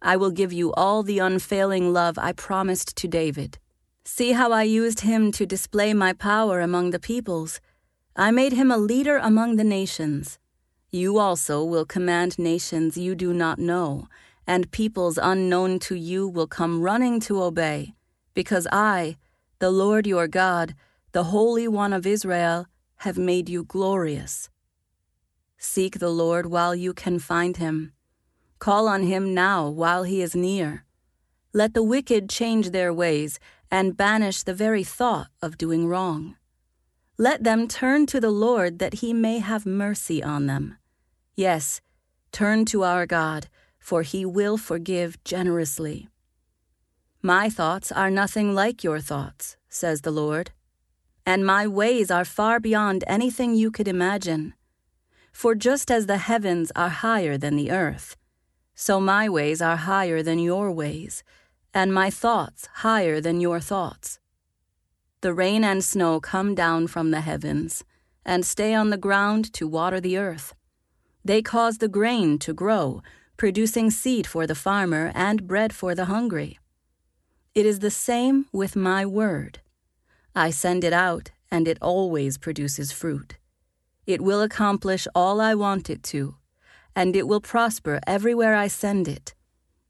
I 0.00 0.16
will 0.16 0.30
give 0.30 0.54
you 0.54 0.72
all 0.72 1.02
the 1.02 1.18
unfailing 1.18 1.92
love 1.92 2.16
I 2.16 2.32
promised 2.32 2.96
to 2.96 3.06
David. 3.06 3.58
See 4.02 4.32
how 4.32 4.50
I 4.50 4.62
used 4.62 5.00
him 5.00 5.30
to 5.32 5.44
display 5.44 5.92
my 5.92 6.14
power 6.14 6.62
among 6.62 6.90
the 6.90 6.98
peoples. 6.98 7.60
I 8.16 8.30
made 8.30 8.54
him 8.54 8.70
a 8.70 8.78
leader 8.78 9.18
among 9.18 9.56
the 9.56 9.64
nations. 9.78 10.38
You 10.90 11.18
also 11.18 11.62
will 11.62 11.84
command 11.84 12.38
nations 12.38 12.96
you 12.96 13.14
do 13.14 13.34
not 13.34 13.58
know, 13.58 14.08
and 14.46 14.70
peoples 14.70 15.18
unknown 15.20 15.80
to 15.80 15.94
you 15.94 16.26
will 16.26 16.46
come 16.46 16.80
running 16.80 17.20
to 17.20 17.42
obey, 17.42 17.94
because 18.32 18.66
I, 18.72 19.18
the 19.58 19.70
Lord 19.70 20.06
your 20.06 20.26
God, 20.26 20.74
the 21.12 21.24
Holy 21.24 21.68
One 21.68 21.92
of 21.92 22.06
Israel, 22.06 22.66
have 23.02 23.18
made 23.18 23.50
you 23.50 23.64
glorious. 23.64 24.48
Seek 25.58 25.98
the 25.98 26.08
Lord 26.08 26.46
while 26.46 26.74
you 26.74 26.94
can 26.94 27.18
find 27.18 27.58
him. 27.58 27.92
Call 28.58 28.88
on 28.88 29.02
him 29.02 29.34
now 29.34 29.68
while 29.68 30.04
he 30.04 30.22
is 30.22 30.34
near. 30.34 30.86
Let 31.52 31.74
the 31.74 31.82
wicked 31.82 32.30
change 32.30 32.70
their 32.70 32.94
ways 32.94 33.38
and 33.70 33.94
banish 33.94 34.42
the 34.42 34.54
very 34.54 34.84
thought 34.84 35.28
of 35.42 35.58
doing 35.58 35.86
wrong. 35.86 36.37
Let 37.20 37.42
them 37.42 37.66
turn 37.66 38.06
to 38.06 38.20
the 38.20 38.30
Lord 38.30 38.78
that 38.78 38.94
he 38.94 39.12
may 39.12 39.40
have 39.40 39.66
mercy 39.66 40.22
on 40.22 40.46
them. 40.46 40.76
Yes, 41.34 41.80
turn 42.30 42.64
to 42.66 42.84
our 42.84 43.06
God, 43.06 43.48
for 43.80 44.02
he 44.02 44.24
will 44.24 44.56
forgive 44.56 45.22
generously. 45.24 46.08
My 47.20 47.50
thoughts 47.50 47.90
are 47.90 48.08
nothing 48.08 48.54
like 48.54 48.84
your 48.84 49.00
thoughts, 49.00 49.56
says 49.68 50.02
the 50.02 50.12
Lord, 50.12 50.52
and 51.26 51.44
my 51.44 51.66
ways 51.66 52.08
are 52.08 52.24
far 52.24 52.60
beyond 52.60 53.02
anything 53.08 53.56
you 53.56 53.72
could 53.72 53.88
imagine. 53.88 54.54
For 55.32 55.56
just 55.56 55.90
as 55.90 56.06
the 56.06 56.18
heavens 56.18 56.70
are 56.76 56.88
higher 56.88 57.36
than 57.36 57.56
the 57.56 57.72
earth, 57.72 58.16
so 58.76 59.00
my 59.00 59.28
ways 59.28 59.60
are 59.60 59.76
higher 59.76 60.22
than 60.22 60.38
your 60.38 60.70
ways, 60.70 61.24
and 61.74 61.92
my 61.92 62.10
thoughts 62.10 62.68
higher 62.86 63.20
than 63.20 63.40
your 63.40 63.58
thoughts. 63.58 64.20
The 65.20 65.34
rain 65.34 65.64
and 65.64 65.82
snow 65.82 66.20
come 66.20 66.54
down 66.54 66.86
from 66.86 67.10
the 67.10 67.20
heavens, 67.20 67.84
and 68.24 68.44
stay 68.44 68.74
on 68.74 68.90
the 68.90 68.96
ground 68.96 69.52
to 69.54 69.66
water 69.66 70.00
the 70.00 70.16
earth. 70.16 70.54
They 71.24 71.42
cause 71.42 71.78
the 71.78 71.88
grain 71.88 72.38
to 72.40 72.54
grow, 72.54 73.02
producing 73.36 73.90
seed 73.90 74.26
for 74.26 74.46
the 74.46 74.54
farmer 74.54 75.12
and 75.14 75.46
bread 75.46 75.72
for 75.72 75.94
the 75.94 76.06
hungry. 76.06 76.58
It 77.54 77.66
is 77.66 77.80
the 77.80 77.90
same 77.90 78.46
with 78.52 78.76
my 78.76 79.04
word. 79.04 79.60
I 80.34 80.50
send 80.50 80.84
it 80.84 80.92
out, 80.92 81.30
and 81.50 81.66
it 81.66 81.78
always 81.80 82.38
produces 82.38 82.92
fruit. 82.92 83.38
It 84.06 84.20
will 84.20 84.42
accomplish 84.42 85.08
all 85.14 85.40
I 85.40 85.54
want 85.54 85.90
it 85.90 86.02
to 86.04 86.36
and 86.98 87.14
it 87.14 87.28
will 87.28 87.40
prosper 87.40 88.00
everywhere 88.08 88.56
I 88.56 88.66
send 88.66 89.06
it. 89.06 89.32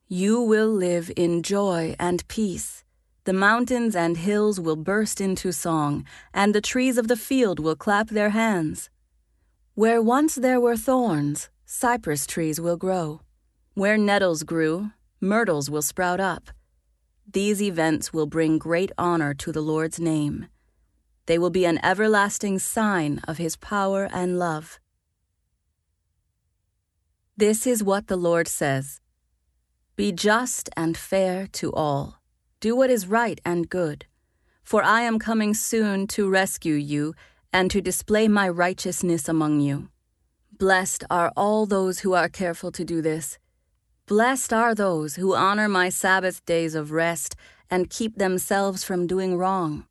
You 0.09 0.43
will 0.43 0.69
live 0.69 1.11
in 1.17 1.43
joy 1.43 1.97
and 1.99 2.29
peace. 2.29 2.85
The 3.29 3.35
mountains 3.35 3.95
and 3.95 4.17
hills 4.17 4.59
will 4.59 4.75
burst 4.75 5.21
into 5.21 5.53
song, 5.53 6.07
and 6.33 6.55
the 6.55 6.63
trees 6.63 6.97
of 6.97 7.09
the 7.09 7.23
field 7.29 7.61
will 7.61 7.77
clap 7.77 8.09
their 8.09 8.31
hands. 8.31 8.89
Where 9.75 10.01
once 10.01 10.37
there 10.37 10.59
were 10.59 10.79
thorns, 10.79 11.51
cypress 11.67 12.27
trees 12.27 12.59
will 12.59 12.79
grow. 12.79 13.21
Where 13.75 13.99
nettles 13.99 14.45
grew, 14.45 14.93
myrtles 15.21 15.69
will 15.69 15.83
sprout 15.83 16.21
up. 16.21 16.49
These 17.31 17.61
events 17.61 18.15
will 18.15 18.25
bring 18.25 18.57
great 18.57 18.93
honor 18.97 19.35
to 19.35 19.53
the 19.53 19.61
Lord's 19.61 20.01
name. 20.01 20.47
They 21.27 21.39
will 21.39 21.51
be 21.51 21.67
an 21.67 21.85
everlasting 21.85 22.61
sign 22.61 23.21
of 23.29 23.37
his 23.37 23.57
power 23.57 24.09
and 24.11 24.39
love. 24.39 24.81
This 27.37 27.67
is 27.67 27.85
what 27.85 28.07
the 28.07 28.17
Lord 28.17 28.49
says 28.49 29.03
Be 29.97 30.13
just 30.13 30.71
and 30.79 30.97
fair 30.97 31.47
to 31.49 31.71
all, 31.75 32.18
do 32.61 32.75
what 32.75 32.91
is 32.91 33.07
right 33.07 33.41
and 33.45 33.69
good, 33.69 34.07
for 34.63 34.83
I 34.83 35.03
am 35.03 35.19
coming 35.19 35.55
soon 35.55 36.07
to 36.09 36.29
rescue 36.29 36.75
you 36.75 37.15
and 37.53 37.71
to 37.71 37.81
display 37.81 38.29
my 38.29 38.49
righteousness 38.49 39.29
among 39.29 39.61
you. 39.61 39.89
Blessed 40.59 41.05
are 41.09 41.33
all 41.37 41.67
those 41.67 42.01
who 42.01 42.15
are 42.15 42.29
careful 42.29 42.73
to 42.73 42.85
do 42.85 43.01
this. 43.01 43.39
Blessed 44.07 44.53
are 44.53 44.75
those 44.75 45.15
who 45.17 45.35
honor 45.37 45.69
my 45.69 45.89
Sabbath 45.89 46.45
days 46.45 46.75
of 46.75 46.91
rest 46.91 47.37
and 47.71 47.91
keep 47.91 48.17
themselves 48.17 48.83
from 48.83 49.07
doing 49.07 49.37
wrong. 49.37 49.87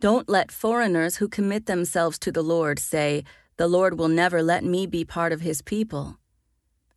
Don't 0.00 0.28
let 0.28 0.52
foreigners 0.52 1.16
who 1.16 1.28
commit 1.28 1.64
themselves 1.64 2.18
to 2.18 2.30
the 2.30 2.42
Lord 2.42 2.78
say, 2.78 3.24
The 3.56 3.68
Lord 3.68 3.98
will 3.98 4.08
never 4.08 4.42
let 4.42 4.64
me 4.64 4.86
be 4.86 5.04
part 5.04 5.32
of 5.32 5.40
his 5.40 5.62
people. 5.62 6.18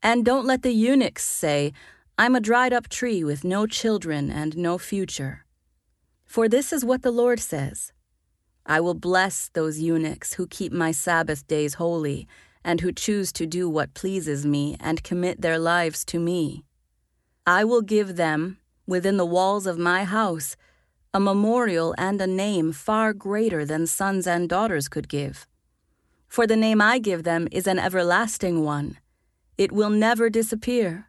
And 0.03 0.25
don't 0.25 0.45
let 0.45 0.61
the 0.61 0.73
eunuchs 0.73 1.23
say, 1.23 1.71
I'm 2.19 2.35
a 2.35 2.39
dried 2.39 2.73
up 2.73 2.89
tree 2.89 3.23
with 3.23 3.43
no 3.43 3.67
children 3.67 4.31
and 4.31 4.57
no 4.57 4.79
future. 4.79 5.45
For 6.25 6.49
this 6.49 6.73
is 6.73 6.83
what 6.83 7.03
the 7.03 7.11
Lord 7.11 7.39
says 7.39 7.93
I 8.65 8.79
will 8.79 8.95
bless 8.95 9.49
those 9.49 9.79
eunuchs 9.79 10.33
who 10.33 10.47
keep 10.47 10.71
my 10.73 10.91
Sabbath 10.91 11.47
days 11.47 11.75
holy, 11.75 12.27
and 12.63 12.81
who 12.81 12.91
choose 12.91 13.31
to 13.33 13.45
do 13.45 13.69
what 13.69 13.93
pleases 13.93 14.45
me 14.45 14.75
and 14.79 15.03
commit 15.03 15.41
their 15.41 15.59
lives 15.59 16.03
to 16.05 16.19
me. 16.19 16.65
I 17.45 17.63
will 17.63 17.81
give 17.81 18.15
them, 18.15 18.57
within 18.87 19.17
the 19.17 19.25
walls 19.25 19.67
of 19.67 19.77
my 19.77 20.03
house, 20.03 20.57
a 21.13 21.19
memorial 21.19 21.93
and 21.97 22.19
a 22.19 22.27
name 22.27 22.73
far 22.73 23.13
greater 23.13 23.63
than 23.63 23.87
sons 23.87 24.27
and 24.27 24.49
daughters 24.49 24.89
could 24.89 25.07
give. 25.07 25.47
For 26.27 26.45
the 26.45 26.57
name 26.57 26.81
I 26.81 26.99
give 26.99 27.23
them 27.23 27.47
is 27.51 27.67
an 27.67 27.79
everlasting 27.79 28.63
one 28.63 28.97
it 29.57 29.71
will 29.71 29.89
never 29.89 30.29
disappear. 30.29 31.06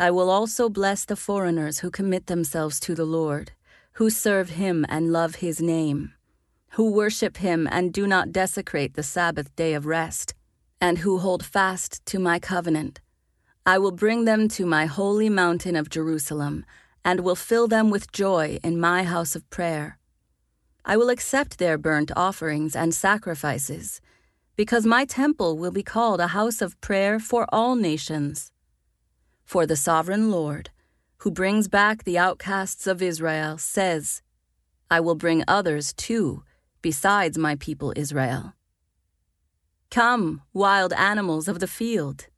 I 0.00 0.10
will 0.10 0.30
also 0.30 0.70
bless 0.70 1.04
the 1.04 1.14
foreigners 1.14 1.80
who 1.80 1.90
commit 1.90 2.26
themselves 2.26 2.80
to 2.80 2.94
the 2.94 3.04
Lord, 3.04 3.52
who 3.92 4.08
serve 4.08 4.48
him 4.48 4.86
and 4.88 5.12
love 5.12 5.34
his 5.36 5.60
name, 5.60 6.14
who 6.70 6.90
worship 6.90 7.36
him 7.36 7.68
and 7.70 7.92
do 7.92 8.06
not 8.06 8.32
desecrate 8.32 8.94
the 8.94 9.02
Sabbath 9.02 9.54
day 9.56 9.74
of 9.74 9.84
rest, 9.84 10.32
and 10.80 10.96
who 11.00 11.18
hold 11.18 11.44
fast 11.44 12.00
to 12.06 12.18
my 12.18 12.38
covenant. 12.38 13.02
I 13.66 13.76
will 13.76 13.92
bring 13.92 14.24
them 14.24 14.48
to 14.56 14.64
my 14.64 14.86
holy 14.86 15.28
mountain 15.28 15.76
of 15.76 15.90
Jerusalem, 15.90 16.64
and 17.04 17.20
will 17.20 17.36
fill 17.36 17.68
them 17.68 17.90
with 17.90 18.10
joy 18.10 18.58
in 18.64 18.80
my 18.80 19.02
house 19.02 19.36
of 19.36 19.50
prayer. 19.50 19.98
I 20.82 20.96
will 20.96 21.10
accept 21.10 21.58
their 21.58 21.76
burnt 21.76 22.10
offerings 22.16 22.74
and 22.74 22.94
sacrifices, 22.94 24.00
because 24.56 24.86
my 24.86 25.04
temple 25.04 25.58
will 25.58 25.72
be 25.72 25.82
called 25.82 26.20
a 26.20 26.28
house 26.28 26.62
of 26.62 26.80
prayer 26.80 27.18
for 27.18 27.46
all 27.52 27.74
nations. 27.76 28.50
For 29.50 29.66
the 29.66 29.74
sovereign 29.74 30.30
Lord, 30.30 30.70
who 31.22 31.32
brings 31.32 31.66
back 31.66 32.04
the 32.04 32.16
outcasts 32.16 32.86
of 32.86 33.02
Israel, 33.02 33.58
says, 33.58 34.22
I 34.88 35.00
will 35.00 35.16
bring 35.16 35.42
others 35.48 35.92
too, 35.92 36.44
besides 36.82 37.36
my 37.36 37.56
people 37.56 37.92
Israel. 37.96 38.52
Come, 39.90 40.42
wild 40.52 40.92
animals 40.92 41.48
of 41.48 41.58
the 41.58 41.66
field. 41.66 42.28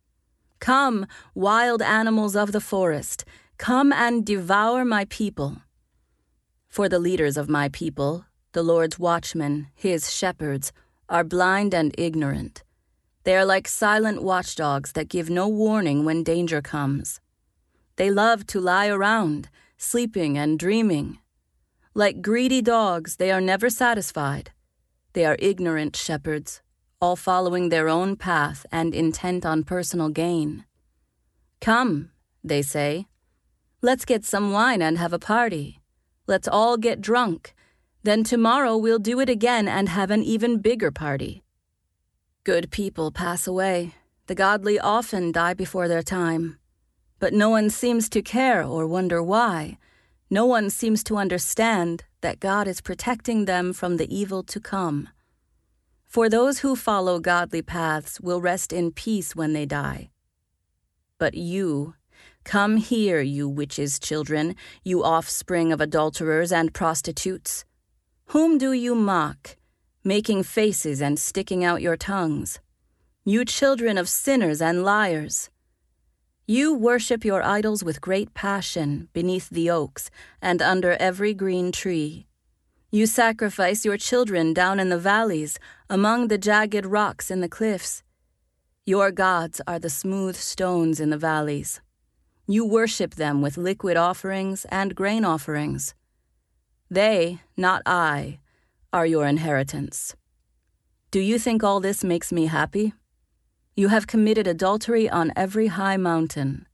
Come, 0.58 1.06
wild 1.34 1.82
animals 1.82 2.34
of 2.34 2.52
the 2.52 2.62
forest. 2.62 3.26
Come 3.58 3.92
and 3.92 4.24
devour 4.24 4.82
my 4.82 5.04
people. 5.04 5.58
For 6.66 6.88
the 6.88 6.98
leaders 6.98 7.36
of 7.36 7.46
my 7.46 7.68
people, 7.68 8.24
the 8.52 8.62
Lord's 8.62 8.98
watchmen, 8.98 9.66
his 9.74 10.10
shepherds, 10.10 10.72
are 11.10 11.24
blind 11.24 11.74
and 11.74 11.94
ignorant. 11.98 12.64
They 13.24 13.36
are 13.36 13.44
like 13.44 13.68
silent 13.68 14.22
watchdogs 14.22 14.92
that 14.92 15.08
give 15.08 15.30
no 15.30 15.48
warning 15.48 16.04
when 16.04 16.22
danger 16.22 16.60
comes. 16.60 17.20
They 17.96 18.10
love 18.10 18.46
to 18.48 18.60
lie 18.60 18.88
around, 18.88 19.48
sleeping 19.76 20.36
and 20.36 20.58
dreaming. 20.58 21.18
Like 21.94 22.22
greedy 22.22 22.62
dogs, 22.62 23.16
they 23.16 23.30
are 23.30 23.40
never 23.40 23.70
satisfied. 23.70 24.50
They 25.12 25.24
are 25.24 25.36
ignorant 25.38 25.94
shepherds, 25.94 26.62
all 27.00 27.16
following 27.16 27.68
their 27.68 27.88
own 27.88 28.16
path 28.16 28.64
and 28.72 28.94
intent 28.94 29.44
on 29.44 29.64
personal 29.64 30.08
gain. 30.08 30.64
Come, 31.60 32.10
they 32.42 32.62
say, 32.62 33.06
let's 33.82 34.04
get 34.04 34.24
some 34.24 34.52
wine 34.52 34.82
and 34.82 34.98
have 34.98 35.12
a 35.12 35.18
party. 35.18 35.80
Let's 36.26 36.48
all 36.48 36.76
get 36.76 37.00
drunk 37.00 37.54
then 38.04 38.24
tomorrow 38.24 38.76
we'll 38.76 38.98
do 38.98 39.20
it 39.20 39.28
again 39.28 39.68
and 39.68 39.88
have 39.88 40.10
an 40.10 40.22
even 40.22 40.58
bigger 40.58 40.90
party. 40.90 41.42
Good 42.44 42.72
people 42.72 43.12
pass 43.12 43.46
away. 43.46 43.94
The 44.26 44.34
godly 44.34 44.76
often 44.76 45.30
die 45.30 45.54
before 45.54 45.86
their 45.86 46.02
time. 46.02 46.58
But 47.20 47.32
no 47.32 47.50
one 47.50 47.70
seems 47.70 48.08
to 48.08 48.20
care 48.20 48.64
or 48.64 48.84
wonder 48.84 49.22
why. 49.22 49.78
No 50.28 50.44
one 50.44 50.68
seems 50.68 51.04
to 51.04 51.18
understand 51.18 52.02
that 52.20 52.40
God 52.40 52.66
is 52.66 52.80
protecting 52.80 53.44
them 53.44 53.72
from 53.72 53.96
the 53.96 54.12
evil 54.12 54.42
to 54.42 54.58
come. 54.58 55.08
For 56.04 56.28
those 56.28 56.58
who 56.58 56.74
follow 56.74 57.20
godly 57.20 57.62
paths 57.62 58.20
will 58.20 58.40
rest 58.40 58.72
in 58.72 58.90
peace 58.90 59.36
when 59.36 59.52
they 59.52 59.64
die. 59.64 60.10
But 61.18 61.34
you, 61.34 61.94
come 62.42 62.76
here, 62.76 63.20
you 63.20 63.48
witches' 63.48 64.00
children, 64.00 64.56
you 64.82 65.04
offspring 65.04 65.70
of 65.72 65.80
adulterers 65.80 66.50
and 66.50 66.74
prostitutes. 66.74 67.64
Whom 68.34 68.58
do 68.58 68.72
you 68.72 68.96
mock, 68.96 69.56
making 70.04 70.42
faces 70.42 71.00
and 71.00 71.18
sticking 71.18 71.64
out 71.64 71.82
your 71.82 71.96
tongues? 71.96 72.60
You 73.24 73.44
children 73.44 73.98
of 73.98 74.08
sinners 74.08 74.60
and 74.60 74.84
liars. 74.84 75.48
You 76.46 76.74
worship 76.74 77.24
your 77.24 77.42
idols 77.42 77.84
with 77.84 78.00
great 78.00 78.34
passion 78.34 79.08
beneath 79.12 79.48
the 79.48 79.70
oaks 79.70 80.10
and 80.40 80.60
under 80.60 80.92
every 80.94 81.34
green 81.34 81.70
tree. 81.70 82.26
You 82.90 83.06
sacrifice 83.06 83.84
your 83.84 83.96
children 83.96 84.52
down 84.52 84.80
in 84.80 84.88
the 84.88 84.98
valleys, 84.98 85.58
among 85.88 86.28
the 86.28 86.36
jagged 86.36 86.84
rocks 86.84 87.30
in 87.30 87.40
the 87.40 87.48
cliffs. 87.48 88.02
Your 88.84 89.12
gods 89.12 89.60
are 89.66 89.78
the 89.78 89.88
smooth 89.88 90.34
stones 90.34 90.98
in 90.98 91.10
the 91.10 91.16
valleys. 91.16 91.80
You 92.48 92.66
worship 92.66 93.14
them 93.14 93.40
with 93.40 93.56
liquid 93.56 93.96
offerings 93.96 94.66
and 94.68 94.96
grain 94.96 95.24
offerings. 95.24 95.94
They, 96.90 97.40
not 97.56 97.80
I, 97.86 98.40
are 98.92 99.06
your 99.06 99.26
inheritance. 99.26 100.14
Do 101.10 101.20
you 101.20 101.38
think 101.38 101.64
all 101.64 101.80
this 101.80 102.04
makes 102.04 102.30
me 102.30 102.46
happy? 102.46 102.92
You 103.74 103.88
have 103.88 104.06
committed 104.06 104.46
adultery 104.46 105.08
on 105.08 105.32
every 105.34 105.68
high 105.68 105.96
mountain. 105.96 106.66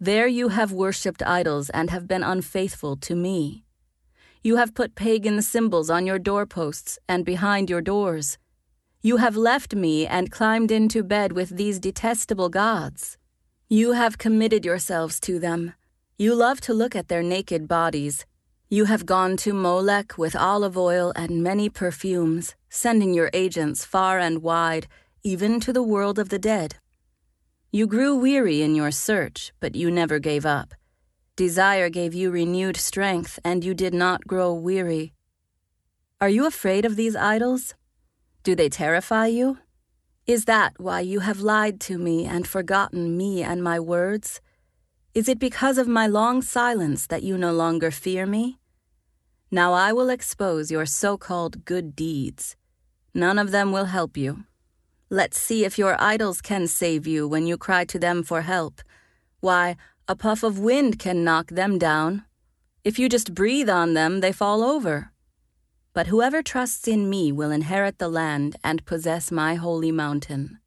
There 0.00 0.26
you 0.26 0.48
have 0.48 0.72
worshipped 0.72 1.22
idols 1.22 1.68
and 1.70 1.90
have 1.90 2.08
been 2.08 2.22
unfaithful 2.22 2.96
to 2.96 3.14
me. 3.14 3.64
You 4.42 4.56
have 4.56 4.74
put 4.74 4.94
pagan 4.94 5.42
symbols 5.42 5.90
on 5.90 6.06
your 6.06 6.18
doorposts 6.18 6.98
and 7.08 7.24
behind 7.24 7.68
your 7.68 7.82
doors. 7.82 8.38
You 9.02 9.18
have 9.18 9.36
left 9.36 9.74
me 9.74 10.06
and 10.06 10.30
climbed 10.30 10.70
into 10.70 11.02
bed 11.02 11.32
with 11.32 11.56
these 11.56 11.78
detestable 11.78 12.48
gods. 12.48 13.18
You 13.68 13.92
have 13.92 14.18
committed 14.18 14.64
yourselves 14.64 15.20
to 15.20 15.38
them. 15.38 15.74
You 16.16 16.34
love 16.34 16.60
to 16.62 16.72
look 16.72 16.96
at 16.96 17.08
their 17.08 17.22
naked 17.22 17.68
bodies 17.68 18.24
you 18.68 18.86
have 18.86 19.06
gone 19.06 19.36
to 19.36 19.52
Molech 19.52 20.18
with 20.18 20.34
olive 20.34 20.76
oil 20.76 21.12
and 21.14 21.42
many 21.42 21.68
perfumes, 21.68 22.56
sending 22.68 23.14
your 23.14 23.30
agents 23.32 23.84
far 23.84 24.18
and 24.18 24.42
wide, 24.42 24.88
even 25.22 25.60
to 25.60 25.72
the 25.72 25.82
world 25.82 26.18
of 26.18 26.30
the 26.30 26.38
dead. 26.38 26.74
You 27.70 27.86
grew 27.86 28.16
weary 28.16 28.62
in 28.62 28.74
your 28.74 28.90
search, 28.90 29.52
but 29.60 29.76
you 29.76 29.88
never 29.90 30.18
gave 30.18 30.44
up. 30.44 30.74
Desire 31.36 31.88
gave 31.90 32.12
you 32.12 32.30
renewed 32.30 32.76
strength, 32.76 33.38
and 33.44 33.62
you 33.62 33.72
did 33.72 33.94
not 33.94 34.26
grow 34.26 34.52
weary. 34.52 35.12
Are 36.20 36.28
you 36.28 36.44
afraid 36.46 36.84
of 36.84 36.96
these 36.96 37.14
idols? 37.14 37.74
Do 38.42 38.56
they 38.56 38.68
terrify 38.68 39.26
you? 39.26 39.58
Is 40.26 40.46
that 40.46 40.72
why 40.78 41.00
you 41.00 41.20
have 41.20 41.38
lied 41.38 41.78
to 41.82 41.98
me 41.98 42.24
and 42.24 42.48
forgotten 42.48 43.16
me 43.16 43.44
and 43.44 43.62
my 43.62 43.78
words? 43.78 44.40
Is 45.16 45.30
it 45.30 45.38
because 45.38 45.78
of 45.78 45.88
my 45.88 46.06
long 46.06 46.42
silence 46.42 47.06
that 47.06 47.22
you 47.22 47.38
no 47.38 47.50
longer 47.50 47.90
fear 47.90 48.26
me? 48.26 48.58
Now 49.50 49.72
I 49.72 49.90
will 49.90 50.10
expose 50.10 50.70
your 50.70 50.84
so 50.84 51.16
called 51.16 51.64
good 51.64 51.96
deeds. 51.96 52.54
None 53.14 53.38
of 53.38 53.50
them 53.50 53.72
will 53.72 53.86
help 53.86 54.18
you. 54.18 54.44
Let's 55.08 55.40
see 55.40 55.64
if 55.64 55.78
your 55.78 55.96
idols 55.98 56.42
can 56.42 56.66
save 56.66 57.06
you 57.06 57.26
when 57.26 57.46
you 57.46 57.56
cry 57.56 57.86
to 57.86 57.98
them 57.98 58.22
for 58.22 58.42
help. 58.42 58.82
Why, 59.40 59.78
a 60.06 60.14
puff 60.14 60.42
of 60.42 60.58
wind 60.58 60.98
can 60.98 61.24
knock 61.24 61.46
them 61.46 61.78
down. 61.78 62.26
If 62.84 62.98
you 62.98 63.08
just 63.08 63.32
breathe 63.32 63.70
on 63.70 63.94
them, 63.94 64.20
they 64.20 64.32
fall 64.32 64.62
over. 64.62 65.12
But 65.94 66.08
whoever 66.08 66.42
trusts 66.42 66.86
in 66.86 67.08
me 67.08 67.32
will 67.32 67.50
inherit 67.50 67.96
the 67.96 68.10
land 68.10 68.56
and 68.62 68.84
possess 68.84 69.32
my 69.32 69.54
holy 69.54 69.92
mountain. 69.92 70.58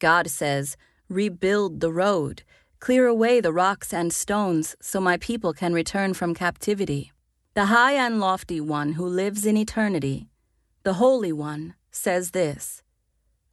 God 0.00 0.26
says, 0.28 0.76
Rebuild 1.08 1.78
the 1.78 1.92
road 1.92 2.42
Clear 2.82 3.06
away 3.06 3.40
the 3.40 3.52
rocks 3.52 3.94
and 3.94 4.12
stones 4.12 4.74
so 4.80 5.00
my 5.00 5.16
people 5.16 5.52
can 5.52 5.72
return 5.72 6.14
from 6.14 6.34
captivity. 6.34 7.12
The 7.54 7.66
high 7.66 7.92
and 7.92 8.18
lofty 8.18 8.60
one 8.60 8.94
who 8.94 9.06
lives 9.06 9.46
in 9.46 9.56
eternity, 9.56 10.26
the 10.82 10.94
Holy 10.94 11.32
One, 11.32 11.76
says 11.92 12.32
this 12.32 12.82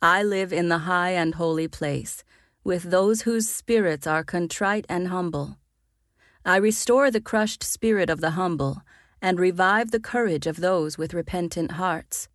I 0.01 0.23
live 0.23 0.51
in 0.51 0.69
the 0.69 0.79
high 0.79 1.11
and 1.11 1.35
holy 1.35 1.67
place, 1.67 2.23
with 2.63 2.89
those 2.89 3.21
whose 3.21 3.47
spirits 3.47 4.07
are 4.07 4.23
contrite 4.23 4.87
and 4.89 5.09
humble. 5.09 5.59
I 6.43 6.57
restore 6.57 7.11
the 7.11 7.21
crushed 7.21 7.61
spirit 7.61 8.09
of 8.09 8.21
the 8.21 8.31
humble, 8.31 8.81
and 9.21 9.39
revive 9.39 9.91
the 9.91 9.99
courage 9.99 10.47
of 10.47 10.57
those 10.59 10.97
with 10.97 11.13
repentant 11.13 11.73
hearts. 11.73 12.29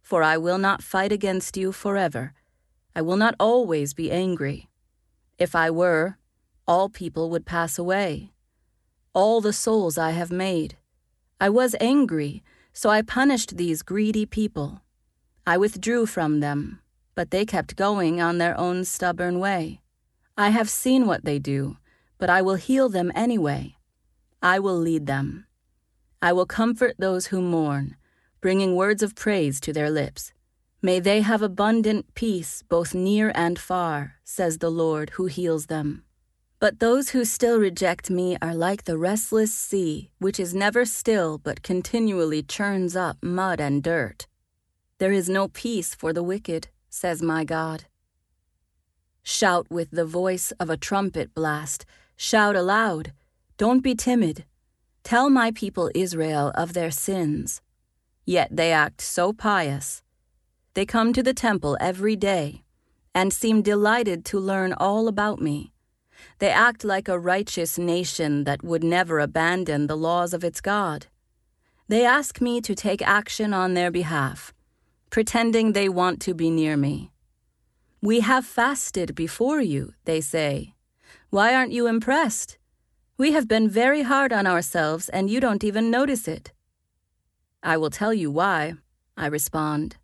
For 0.00 0.22
I 0.22 0.38
will 0.38 0.56
not 0.56 0.82
fight 0.82 1.12
against 1.12 1.58
you 1.58 1.72
forever. 1.72 2.32
I 2.96 3.02
will 3.02 3.18
not 3.18 3.34
always 3.38 3.92
be 3.92 4.10
angry. 4.10 4.70
If 5.38 5.54
I 5.54 5.70
were, 5.70 6.16
all 6.66 6.88
people 6.88 7.30
would 7.30 7.44
pass 7.44 7.78
away. 7.78 8.32
All 9.14 9.40
the 9.40 9.52
souls 9.52 9.98
I 9.98 10.10
have 10.10 10.30
made. 10.30 10.76
I 11.40 11.48
was 11.48 11.74
angry, 11.80 12.42
so 12.72 12.88
I 12.88 13.02
punished 13.02 13.56
these 13.56 13.82
greedy 13.82 14.26
people. 14.26 14.80
I 15.46 15.58
withdrew 15.58 16.06
from 16.06 16.40
them, 16.40 16.80
but 17.14 17.30
they 17.30 17.44
kept 17.44 17.76
going 17.76 18.20
on 18.20 18.38
their 18.38 18.58
own 18.58 18.84
stubborn 18.84 19.40
way. 19.40 19.80
I 20.36 20.50
have 20.50 20.70
seen 20.70 21.06
what 21.06 21.24
they 21.24 21.38
do, 21.38 21.76
but 22.18 22.30
I 22.30 22.42
will 22.42 22.54
heal 22.54 22.88
them 22.88 23.10
anyway. 23.14 23.76
I 24.40 24.58
will 24.58 24.78
lead 24.78 25.06
them. 25.06 25.46
I 26.22 26.32
will 26.32 26.46
comfort 26.46 26.94
those 26.98 27.26
who 27.26 27.42
mourn, 27.42 27.96
bringing 28.40 28.76
words 28.76 29.02
of 29.02 29.16
praise 29.16 29.60
to 29.60 29.72
their 29.72 29.90
lips. 29.90 30.32
May 30.80 31.00
they 31.00 31.20
have 31.20 31.42
abundant 31.42 32.14
peace 32.14 32.62
both 32.68 32.94
near 32.94 33.32
and 33.34 33.58
far, 33.58 34.14
says 34.24 34.58
the 34.58 34.70
Lord 34.70 35.10
who 35.10 35.26
heals 35.26 35.66
them. 35.66 36.04
But 36.62 36.78
those 36.78 37.08
who 37.08 37.24
still 37.24 37.58
reject 37.58 38.08
me 38.08 38.36
are 38.40 38.54
like 38.54 38.84
the 38.84 38.96
restless 38.96 39.52
sea, 39.52 40.10
which 40.20 40.38
is 40.38 40.54
never 40.54 40.84
still 40.84 41.38
but 41.38 41.64
continually 41.64 42.40
churns 42.44 42.94
up 42.94 43.16
mud 43.20 43.60
and 43.60 43.82
dirt. 43.82 44.28
There 44.98 45.10
is 45.10 45.28
no 45.28 45.48
peace 45.48 45.92
for 45.92 46.12
the 46.12 46.22
wicked, 46.22 46.68
says 46.88 47.20
my 47.20 47.42
God. 47.42 47.86
Shout 49.24 49.66
with 49.70 49.90
the 49.90 50.04
voice 50.04 50.52
of 50.60 50.70
a 50.70 50.76
trumpet 50.76 51.34
blast. 51.34 51.84
Shout 52.14 52.54
aloud. 52.54 53.12
Don't 53.56 53.82
be 53.82 53.96
timid. 53.96 54.44
Tell 55.02 55.28
my 55.30 55.50
people 55.50 55.90
Israel 55.96 56.52
of 56.54 56.74
their 56.74 56.92
sins. 56.92 57.60
Yet 58.24 58.50
they 58.52 58.70
act 58.70 59.00
so 59.00 59.32
pious. 59.32 60.04
They 60.74 60.86
come 60.86 61.12
to 61.12 61.24
the 61.24 61.34
temple 61.34 61.76
every 61.80 62.14
day 62.14 62.62
and 63.12 63.32
seem 63.32 63.62
delighted 63.62 64.24
to 64.26 64.38
learn 64.38 64.72
all 64.72 65.08
about 65.08 65.40
me. 65.40 65.72
They 66.38 66.50
act 66.50 66.84
like 66.84 67.08
a 67.08 67.18
righteous 67.18 67.78
nation 67.78 68.44
that 68.44 68.62
would 68.62 68.84
never 68.84 69.18
abandon 69.18 69.86
the 69.86 69.96
laws 69.96 70.34
of 70.34 70.44
its 70.44 70.60
God. 70.60 71.06
They 71.88 72.04
ask 72.04 72.40
me 72.40 72.60
to 72.60 72.74
take 72.74 73.02
action 73.02 73.52
on 73.52 73.74
their 73.74 73.90
behalf, 73.90 74.52
pretending 75.10 75.72
they 75.72 75.88
want 75.88 76.20
to 76.22 76.34
be 76.34 76.50
near 76.50 76.76
me. 76.76 77.10
We 78.00 78.20
have 78.20 78.44
fasted 78.44 79.14
before 79.14 79.60
you, 79.60 79.94
they 80.04 80.20
say. 80.20 80.74
Why 81.30 81.54
aren't 81.54 81.72
you 81.72 81.86
impressed? 81.86 82.58
We 83.16 83.32
have 83.32 83.46
been 83.46 83.68
very 83.68 84.02
hard 84.02 84.32
on 84.32 84.46
ourselves, 84.46 85.08
and 85.08 85.30
you 85.30 85.38
don't 85.38 85.62
even 85.62 85.90
notice 85.90 86.26
it. 86.26 86.52
I 87.62 87.76
will 87.76 87.90
tell 87.90 88.12
you 88.12 88.30
why, 88.30 88.74
I 89.16 89.26
respond. 89.26 89.96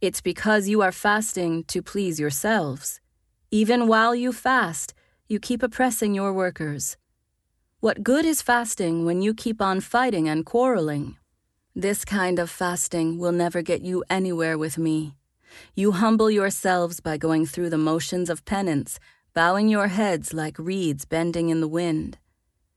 It's 0.00 0.20
because 0.20 0.68
you 0.68 0.82
are 0.82 0.90
fasting 0.92 1.64
to 1.64 1.80
please 1.80 2.18
yourselves. 2.18 3.00
Even 3.50 3.86
while 3.86 4.14
you 4.14 4.32
fast, 4.32 4.94
you 5.32 5.40
keep 5.40 5.62
oppressing 5.62 6.12
your 6.14 6.30
workers. 6.30 6.98
What 7.80 8.02
good 8.02 8.26
is 8.26 8.42
fasting 8.42 9.06
when 9.06 9.22
you 9.22 9.32
keep 9.32 9.62
on 9.62 9.80
fighting 9.80 10.28
and 10.28 10.44
quarreling? 10.44 11.16
This 11.74 12.04
kind 12.04 12.38
of 12.38 12.50
fasting 12.50 13.18
will 13.18 13.32
never 13.32 13.62
get 13.62 13.80
you 13.80 14.04
anywhere 14.10 14.58
with 14.58 14.76
me. 14.76 15.16
You 15.74 15.92
humble 15.92 16.30
yourselves 16.30 17.00
by 17.00 17.16
going 17.16 17.46
through 17.46 17.70
the 17.70 17.78
motions 17.78 18.28
of 18.28 18.44
penance, 18.44 19.00
bowing 19.32 19.68
your 19.68 19.88
heads 19.88 20.34
like 20.34 20.58
reeds 20.58 21.06
bending 21.06 21.48
in 21.48 21.62
the 21.62 21.74
wind. 21.80 22.18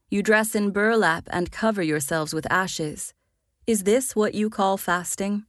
You 0.09 0.23
dress 0.23 0.55
in 0.55 0.71
burlap 0.71 1.27
and 1.31 1.51
cover 1.51 1.83
yourselves 1.83 2.33
with 2.33 2.49
ashes. 2.49 3.13
Is 3.67 3.83
this 3.83 4.15
what 4.15 4.33
you 4.33 4.49
call 4.49 4.77
fasting? 4.77 5.43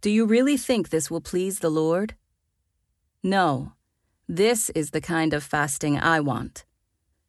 Do 0.00 0.10
you 0.10 0.26
really 0.26 0.56
think 0.56 0.88
this 0.88 1.08
will 1.08 1.20
please 1.20 1.60
the 1.60 1.70
Lord? 1.70 2.16
No, 3.22 3.74
this 4.34 4.70
is 4.70 4.92
the 4.92 5.00
kind 5.02 5.34
of 5.34 5.44
fasting 5.44 5.98
I 5.98 6.18
want. 6.20 6.64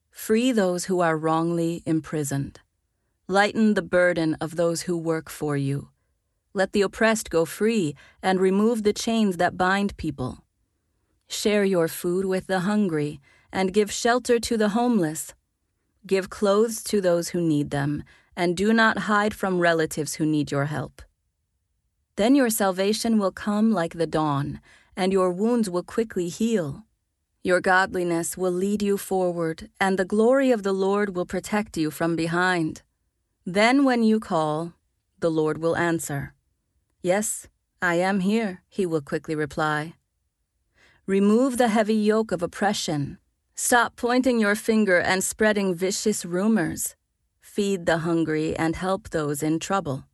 Free 0.10 0.54
those 0.54 0.86
who 0.86 1.02
are 1.02 1.18
wrongly 1.18 1.84
imprisoned. 1.86 2.62
Lighten 3.28 3.74
the 3.74 3.82
burden 3.82 4.38
of 4.40 4.56
those 4.56 4.84
who 4.84 4.98
work 4.98 5.30
for 5.30 5.58
you. 5.58 5.90
Let 6.54 6.72
the 6.72 6.82
oppressed 6.82 7.30
go 7.30 7.44
free 7.44 7.94
and 8.22 8.40
remove 8.40 8.84
the 8.84 8.94
chains 8.94 9.36
that 9.36 9.58
bind 9.58 9.98
people. 9.98 10.46
Share 11.28 11.66
your 11.66 11.90
food 11.90 12.24
with 12.24 12.48
the 12.48 12.62
hungry 12.62 13.20
and 13.52 13.74
give 13.74 13.92
shelter 13.92 14.40
to 14.40 14.56
the 14.56 14.70
homeless. 14.70 15.34
Give 16.08 16.30
clothes 16.30 16.82
to 16.84 17.02
those 17.02 17.30
who 17.30 17.42
need 17.42 17.70
them 17.72 18.06
and 18.34 18.56
do 18.56 18.72
not 18.72 19.10
hide 19.12 19.34
from 19.34 19.60
relatives 19.60 20.16
who 20.16 20.26
need 20.26 20.52
your 20.52 20.68
help. 20.68 21.02
Then 22.16 22.34
your 22.34 22.50
salvation 22.50 23.20
will 23.20 23.34
come 23.34 23.74
like 23.74 23.96
the 23.96 24.08
dawn, 24.08 24.62
and 24.96 25.12
your 25.12 25.32
wounds 25.32 25.70
will 25.70 25.84
quickly 25.84 26.30
heal. 26.30 26.86
Your 27.44 27.62
godliness 27.62 28.38
will 28.38 28.52
lead 28.52 28.82
you 28.82 28.98
forward, 28.98 29.70
and 29.80 30.00
the 30.00 30.06
glory 30.06 30.52
of 30.52 30.64
the 30.64 30.74
Lord 30.74 31.16
will 31.16 31.26
protect 31.26 31.78
you 31.78 31.92
from 31.92 32.16
behind. 32.16 32.82
Then, 33.46 33.84
when 33.84 34.02
you 34.02 34.20
call, 34.20 34.74
the 35.20 35.30
Lord 35.30 35.58
will 35.58 35.76
answer. 35.76 36.34
Yes, 37.02 37.48
I 37.82 37.96
am 37.96 38.22
here, 38.22 38.62
he 38.70 38.86
will 38.86 39.02
quickly 39.02 39.36
reply. 39.36 39.94
Remove 41.06 41.58
the 41.58 41.68
heavy 41.68 41.96
yoke 41.96 42.32
of 42.32 42.42
oppression. 42.42 43.18
Stop 43.56 43.98
pointing 43.98 44.40
your 44.40 44.56
finger 44.56 45.00
and 45.00 45.24
spreading 45.24 45.76
vicious 45.76 46.24
rumors 46.26 46.96
feed 47.54 47.86
the 47.86 48.00
hungry, 48.00 48.56
and 48.56 48.76
help 48.76 49.10
those 49.10 49.44
in 49.44 49.60
trouble. 49.60 50.06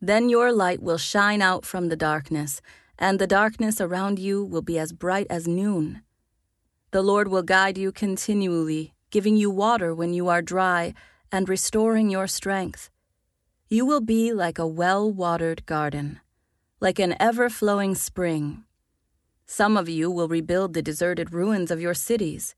Then 0.00 0.30
your 0.30 0.50
light 0.50 0.80
will 0.80 0.96
shine 0.96 1.42
out 1.42 1.66
from 1.66 1.88
the 1.88 1.96
darkness, 1.96 2.62
and 2.98 3.18
the 3.18 3.26
darkness 3.26 3.78
around 3.78 4.18
you 4.18 4.42
will 4.42 4.62
be 4.62 4.78
as 4.78 4.92
bright 4.92 5.26
as 5.28 5.46
noon. 5.46 6.00
The 6.92 7.02
Lord 7.02 7.28
will 7.28 7.42
guide 7.42 7.78
you 7.78 7.90
continually, 7.90 8.92
giving 9.10 9.34
you 9.34 9.50
water 9.50 9.94
when 9.94 10.12
you 10.12 10.28
are 10.28 10.42
dry, 10.42 10.92
and 11.32 11.48
restoring 11.48 12.10
your 12.10 12.26
strength. 12.26 12.90
You 13.70 13.86
will 13.86 14.02
be 14.02 14.34
like 14.34 14.58
a 14.58 14.66
well 14.66 15.10
watered 15.10 15.64
garden, 15.64 16.20
like 16.80 16.98
an 16.98 17.16
ever 17.18 17.48
flowing 17.48 17.94
spring. 17.94 18.64
Some 19.46 19.78
of 19.78 19.88
you 19.88 20.10
will 20.10 20.28
rebuild 20.28 20.74
the 20.74 20.82
deserted 20.82 21.32
ruins 21.32 21.70
of 21.70 21.80
your 21.80 21.94
cities. 21.94 22.54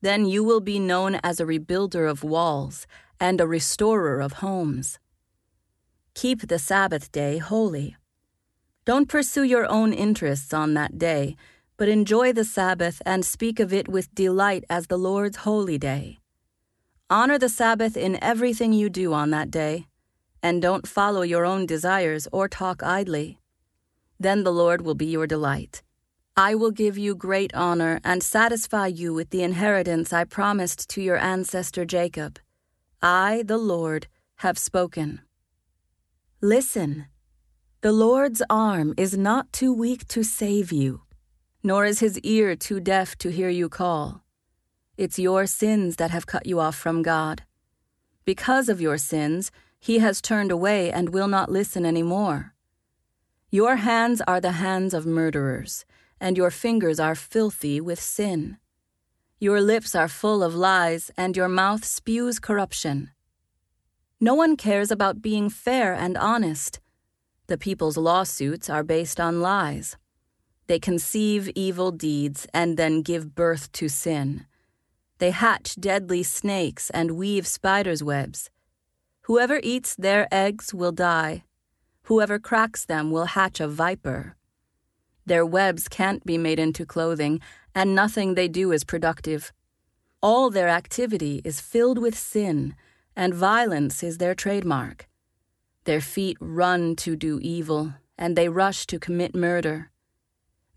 Then 0.00 0.24
you 0.24 0.44
will 0.44 0.60
be 0.60 0.78
known 0.78 1.16
as 1.24 1.40
a 1.40 1.46
rebuilder 1.46 2.08
of 2.08 2.22
walls 2.22 2.86
and 3.18 3.40
a 3.40 3.46
restorer 3.46 4.20
of 4.20 4.34
homes. 4.34 5.00
Keep 6.14 6.46
the 6.46 6.60
Sabbath 6.60 7.10
day 7.10 7.38
holy. 7.38 7.96
Don't 8.84 9.08
pursue 9.08 9.42
your 9.42 9.66
own 9.68 9.92
interests 9.92 10.54
on 10.54 10.74
that 10.74 10.96
day, 10.96 11.34
but 11.76 11.88
enjoy 11.88 12.32
the 12.32 12.44
Sabbath 12.44 13.02
and 13.04 13.24
speak 13.24 13.58
of 13.58 13.72
it 13.72 13.88
with 13.88 14.14
delight 14.14 14.64
as 14.70 14.86
the 14.86 14.98
Lord's 14.98 15.38
holy 15.38 15.78
day. 15.78 16.18
Honor 17.10 17.38
the 17.38 17.48
Sabbath 17.48 17.96
in 17.96 18.22
everything 18.22 18.72
you 18.72 18.88
do 18.88 19.12
on 19.12 19.30
that 19.30 19.50
day, 19.50 19.86
and 20.42 20.60
don't 20.60 20.86
follow 20.86 21.22
your 21.22 21.44
own 21.44 21.66
desires 21.66 22.28
or 22.32 22.48
talk 22.48 22.82
idly. 22.82 23.38
Then 24.18 24.44
the 24.44 24.52
Lord 24.52 24.82
will 24.82 24.94
be 24.94 25.06
your 25.06 25.26
delight. 25.26 25.82
I 26.36 26.54
will 26.56 26.72
give 26.72 26.98
you 26.98 27.14
great 27.14 27.54
honor 27.54 28.00
and 28.02 28.22
satisfy 28.22 28.88
you 28.88 29.14
with 29.14 29.30
the 29.30 29.42
inheritance 29.42 30.12
I 30.12 30.24
promised 30.24 30.88
to 30.90 31.00
your 31.00 31.16
ancestor 31.16 31.84
Jacob. 31.84 32.40
I, 33.00 33.44
the 33.46 33.58
Lord, 33.58 34.08
have 34.36 34.58
spoken. 34.58 35.20
Listen. 36.40 37.06
The 37.82 37.92
Lord's 37.92 38.42
arm 38.50 38.94
is 38.96 39.16
not 39.16 39.52
too 39.52 39.72
weak 39.72 40.08
to 40.08 40.24
save 40.24 40.72
you, 40.72 41.02
nor 41.64 41.86
is 41.86 41.98
his 42.00 42.18
ear 42.20 42.54
too 42.54 42.78
deaf 42.78 43.16
to 43.16 43.30
hear 43.30 43.48
you 43.48 43.68
call. 43.68 44.22
It's 44.98 45.18
your 45.18 45.46
sins 45.46 45.96
that 45.96 46.12
have 46.12 46.26
cut 46.26 46.46
you 46.46 46.60
off 46.60 46.76
from 46.76 47.02
God. 47.02 47.42
Because 48.24 48.68
of 48.68 48.80
your 48.80 48.98
sins, 48.98 49.50
he 49.80 49.98
has 49.98 50.20
turned 50.20 50.52
away 50.52 50.92
and 50.92 51.08
will 51.08 51.26
not 51.26 51.50
listen 51.50 51.84
any 51.84 52.02
more. 52.02 52.54
Your 53.50 53.76
hands 53.76 54.20
are 54.28 54.40
the 54.40 54.52
hands 54.52 54.94
of 54.94 55.06
murderers, 55.06 55.84
and 56.20 56.36
your 56.36 56.50
fingers 56.50 57.00
are 57.00 57.14
filthy 57.14 57.80
with 57.80 58.00
sin. 58.00 58.58
Your 59.40 59.60
lips 59.60 59.94
are 59.94 60.08
full 60.08 60.42
of 60.42 60.54
lies, 60.54 61.10
and 61.16 61.36
your 61.36 61.48
mouth 61.48 61.84
spews 61.84 62.38
corruption. 62.38 63.10
No 64.20 64.34
one 64.34 64.56
cares 64.56 64.90
about 64.90 65.22
being 65.22 65.50
fair 65.50 65.92
and 65.92 66.16
honest. 66.16 66.80
The 67.46 67.58
people's 67.58 67.96
lawsuits 67.96 68.70
are 68.70 68.82
based 68.82 69.18
on 69.18 69.40
lies. 69.40 69.96
They 70.66 70.78
conceive 70.78 71.50
evil 71.54 71.90
deeds 71.90 72.46
and 72.54 72.76
then 72.76 73.02
give 73.02 73.34
birth 73.34 73.70
to 73.72 73.88
sin. 73.88 74.46
They 75.18 75.30
hatch 75.30 75.76
deadly 75.76 76.22
snakes 76.22 76.90
and 76.90 77.12
weave 77.12 77.46
spiders' 77.46 78.02
webs. 78.02 78.50
Whoever 79.22 79.60
eats 79.62 79.94
their 79.94 80.26
eggs 80.32 80.74
will 80.74 80.92
die. 80.92 81.44
Whoever 82.04 82.38
cracks 82.38 82.84
them 82.84 83.10
will 83.10 83.26
hatch 83.26 83.60
a 83.60 83.68
viper. 83.68 84.36
Their 85.26 85.46
webs 85.46 85.88
can't 85.88 86.24
be 86.24 86.36
made 86.36 86.58
into 86.58 86.84
clothing, 86.84 87.40
and 87.74 87.94
nothing 87.94 88.34
they 88.34 88.48
do 88.48 88.72
is 88.72 88.84
productive. 88.84 89.52
All 90.22 90.50
their 90.50 90.68
activity 90.68 91.40
is 91.44 91.60
filled 91.60 91.98
with 91.98 92.16
sin, 92.16 92.74
and 93.16 93.32
violence 93.32 94.02
is 94.02 94.18
their 94.18 94.34
trademark. 94.34 95.08
Their 95.84 96.00
feet 96.00 96.36
run 96.40 96.96
to 96.96 97.16
do 97.16 97.38
evil, 97.40 97.94
and 98.18 98.36
they 98.36 98.48
rush 98.48 98.86
to 98.86 98.98
commit 98.98 99.34
murder. 99.34 99.90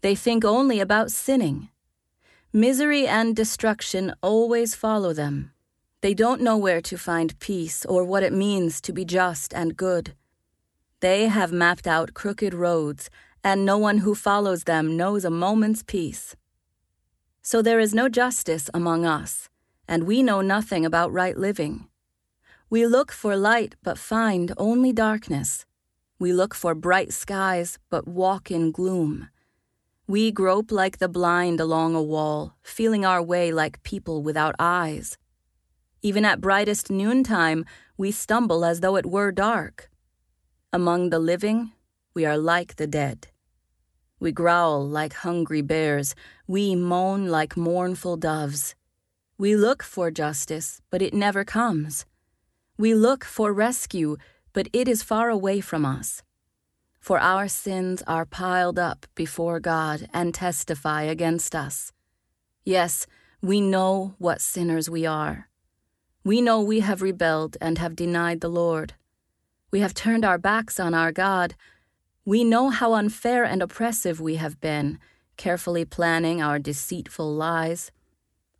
They 0.08 0.16
think 0.16 0.46
only 0.46 0.80
about 0.80 1.12
sinning. 1.12 1.68
Misery 2.54 3.06
and 3.06 3.36
destruction 3.36 4.14
always 4.22 4.74
follow 4.74 5.12
them. 5.12 5.52
They 6.00 6.14
don't 6.14 6.40
know 6.40 6.56
where 6.56 6.80
to 6.80 6.98
find 6.98 7.38
peace 7.40 7.84
or 7.84 8.06
what 8.06 8.24
it 8.24 8.32
means 8.32 8.80
to 8.84 8.94
be 8.94 9.04
just 9.04 9.54
and 9.54 9.76
good. 9.76 10.14
They 11.02 11.28
have 11.28 11.52
mapped 11.52 11.88
out 11.88 12.14
crooked 12.14 12.54
roads, 12.54 13.10
and 13.44 13.66
no 13.66 13.78
one 13.78 13.98
who 13.98 14.16
follows 14.16 14.64
them 14.64 14.96
knows 14.96 15.26
a 15.26 15.30
moment's 15.30 15.84
peace. 15.84 16.38
So 17.42 17.62
there 17.62 17.82
is 17.82 17.94
no 17.94 18.08
justice 18.08 18.70
among 18.74 19.04
us, 19.06 19.50
and 19.90 20.08
we 20.08 20.24
know 20.24 20.40
nothing 20.40 20.86
about 20.86 21.12
right 21.12 21.38
living. 21.38 21.90
We 22.70 22.88
look 22.88 23.12
for 23.12 23.36
light 23.36 23.76
but 23.84 23.98
find 23.98 24.54
only 24.56 24.94
darkness. 24.94 25.66
We 26.18 26.32
look 26.32 26.56
for 26.56 26.74
bright 26.74 27.12
skies 27.12 27.78
but 27.90 28.08
walk 28.08 28.50
in 28.50 28.72
gloom. 28.72 29.28
We 30.10 30.32
grope 30.32 30.72
like 30.72 31.00
the 31.00 31.10
blind 31.10 31.60
along 31.60 31.94
a 31.94 32.02
wall, 32.02 32.56
feeling 32.64 33.04
our 33.04 33.22
way 33.22 33.52
like 33.52 33.84
people 33.84 34.24
without 34.24 34.56
eyes. 34.58 35.18
Even 36.02 36.24
at 36.24 36.40
brightest 36.40 36.90
noontime, 36.90 37.66
we 37.98 38.12
stumble 38.12 38.64
as 38.64 38.80
though 38.80 38.96
it 38.96 39.06
were 39.06 39.34
dark. 39.34 39.90
Among 40.72 41.10
the 41.10 41.20
living, 41.20 41.74
we 42.14 42.26
are 42.26 42.38
like 42.38 42.78
the 42.78 42.88
dead. 42.88 43.28
We 44.18 44.32
growl 44.32 44.88
like 44.88 45.12
hungry 45.12 45.62
bears, 45.62 46.16
we 46.48 46.74
moan 46.74 47.28
like 47.28 47.58
mournful 47.58 48.16
doves. 48.16 48.76
We 49.38 49.58
look 49.58 49.84
for 49.84 50.10
justice, 50.10 50.82
but 50.90 51.02
it 51.02 51.14
never 51.14 51.44
comes. 51.44 52.06
We 52.78 52.94
look 52.94 53.26
for 53.26 53.52
rescue, 53.52 54.16
but 54.54 54.70
it 54.72 54.88
is 54.88 55.04
far 55.04 55.30
away 55.30 55.60
from 55.60 55.86
us. 55.86 56.24
For 57.00 57.20
our 57.20 57.48
sins 57.48 58.04
are 58.08 58.26
piled 58.26 58.78
up 58.78 59.06
before 59.16 59.60
God 59.60 60.10
and 60.14 60.34
testify 60.34 61.04
against 61.04 61.56
us. 61.56 61.92
Yes, 62.64 63.08
we 63.42 63.62
know 63.62 64.16
what 64.18 64.42
sinners 64.42 64.90
we 64.90 65.06
are. 65.06 65.48
We 66.24 66.42
know 66.42 66.62
we 66.62 66.82
have 66.82 67.02
rebelled 67.02 67.56
and 67.62 67.78
have 67.78 67.96
denied 67.96 68.42
the 68.42 68.50
Lord. 68.50 68.96
We 69.72 69.80
have 69.80 69.94
turned 69.94 70.26
our 70.26 70.38
backs 70.38 70.80
on 70.80 70.94
our 70.94 71.12
God. 71.12 71.56
We 72.26 72.44
know 72.44 72.70
how 72.70 72.94
unfair 72.94 73.46
and 73.46 73.62
oppressive 73.62 74.20
we 74.20 74.36
have 74.36 74.60
been, 74.60 75.00
carefully 75.38 75.86
planning 75.86 76.42
our 76.42 76.60
deceitful 76.60 77.34
lies. 77.34 77.92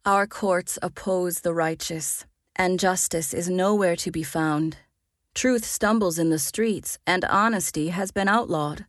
Our 0.06 0.26
courts 0.28 0.80
oppose 0.82 1.42
the 1.42 1.54
righteous, 1.54 2.26
and 2.56 2.80
justice 2.80 3.34
is 3.34 3.50
nowhere 3.50 3.98
to 3.98 4.12
be 4.12 4.24
found. 4.24 4.78
Truth 5.38 5.66
stumbles 5.66 6.18
in 6.18 6.32
the 6.32 6.40
streets, 6.40 6.98
and 7.06 7.24
honesty 7.26 7.90
has 7.90 8.10
been 8.10 8.28
outlawed. 8.28 8.88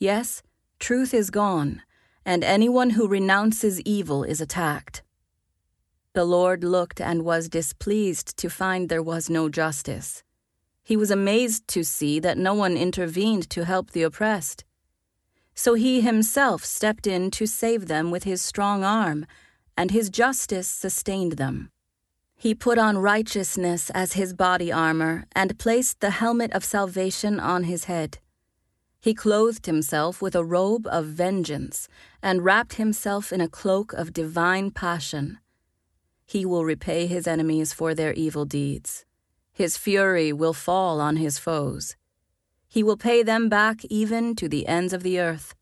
Yes, 0.00 0.42
truth 0.80 1.14
is 1.14 1.30
gone, 1.30 1.80
and 2.24 2.42
anyone 2.42 2.90
who 2.90 3.06
renounces 3.06 3.80
evil 3.82 4.24
is 4.24 4.40
attacked. 4.40 5.04
The 6.12 6.24
Lord 6.24 6.64
looked 6.64 7.00
and 7.00 7.24
was 7.24 7.48
displeased 7.48 8.36
to 8.38 8.50
find 8.50 8.88
there 8.88 9.00
was 9.00 9.30
no 9.30 9.48
justice. 9.48 10.24
He 10.82 10.96
was 10.96 11.12
amazed 11.12 11.68
to 11.68 11.84
see 11.84 12.18
that 12.18 12.36
no 12.36 12.52
one 12.52 12.76
intervened 12.76 13.48
to 13.50 13.64
help 13.64 13.92
the 13.92 14.02
oppressed. 14.02 14.64
So 15.54 15.74
he 15.74 16.00
himself 16.00 16.64
stepped 16.64 17.06
in 17.06 17.30
to 17.30 17.46
save 17.46 17.86
them 17.86 18.10
with 18.10 18.24
his 18.24 18.42
strong 18.42 18.82
arm, 18.82 19.24
and 19.76 19.92
his 19.92 20.10
justice 20.10 20.66
sustained 20.66 21.34
them. 21.34 21.70
He 22.38 22.54
put 22.54 22.78
on 22.78 22.98
righteousness 22.98 23.90
as 23.90 24.12
his 24.12 24.34
body 24.34 24.70
armor 24.70 25.24
and 25.32 25.58
placed 25.58 26.00
the 26.00 26.10
helmet 26.10 26.52
of 26.52 26.64
salvation 26.64 27.40
on 27.40 27.64
his 27.64 27.84
head. 27.84 28.18
He 29.00 29.14
clothed 29.14 29.66
himself 29.66 30.20
with 30.20 30.34
a 30.34 30.44
robe 30.44 30.86
of 30.86 31.06
vengeance 31.06 31.88
and 32.22 32.44
wrapped 32.44 32.74
himself 32.74 33.32
in 33.32 33.40
a 33.40 33.48
cloak 33.48 33.92
of 33.94 34.12
divine 34.12 34.70
passion. 34.70 35.38
He 36.26 36.44
will 36.44 36.64
repay 36.64 37.06
his 37.06 37.26
enemies 37.26 37.72
for 37.72 37.94
their 37.94 38.12
evil 38.12 38.44
deeds. 38.44 39.04
His 39.52 39.76
fury 39.76 40.32
will 40.32 40.52
fall 40.52 41.00
on 41.00 41.16
his 41.16 41.38
foes. 41.38 41.96
He 42.68 42.82
will 42.82 42.96
pay 42.98 43.22
them 43.22 43.48
back 43.48 43.84
even 43.86 44.36
to 44.36 44.48
the 44.48 44.66
ends 44.66 44.92
of 44.92 45.02
the 45.02 45.18
earth. 45.18 45.54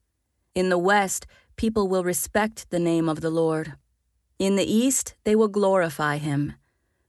In 0.54 0.70
the 0.70 0.78
west, 0.78 1.26
people 1.56 1.86
will 1.86 2.02
respect 2.02 2.70
the 2.70 2.80
name 2.80 3.08
of 3.08 3.20
the 3.20 3.30
Lord. 3.30 3.74
In 4.38 4.56
the 4.56 4.70
east, 4.70 5.14
they 5.24 5.36
will 5.36 5.48
glorify 5.48 6.16
him. 6.16 6.54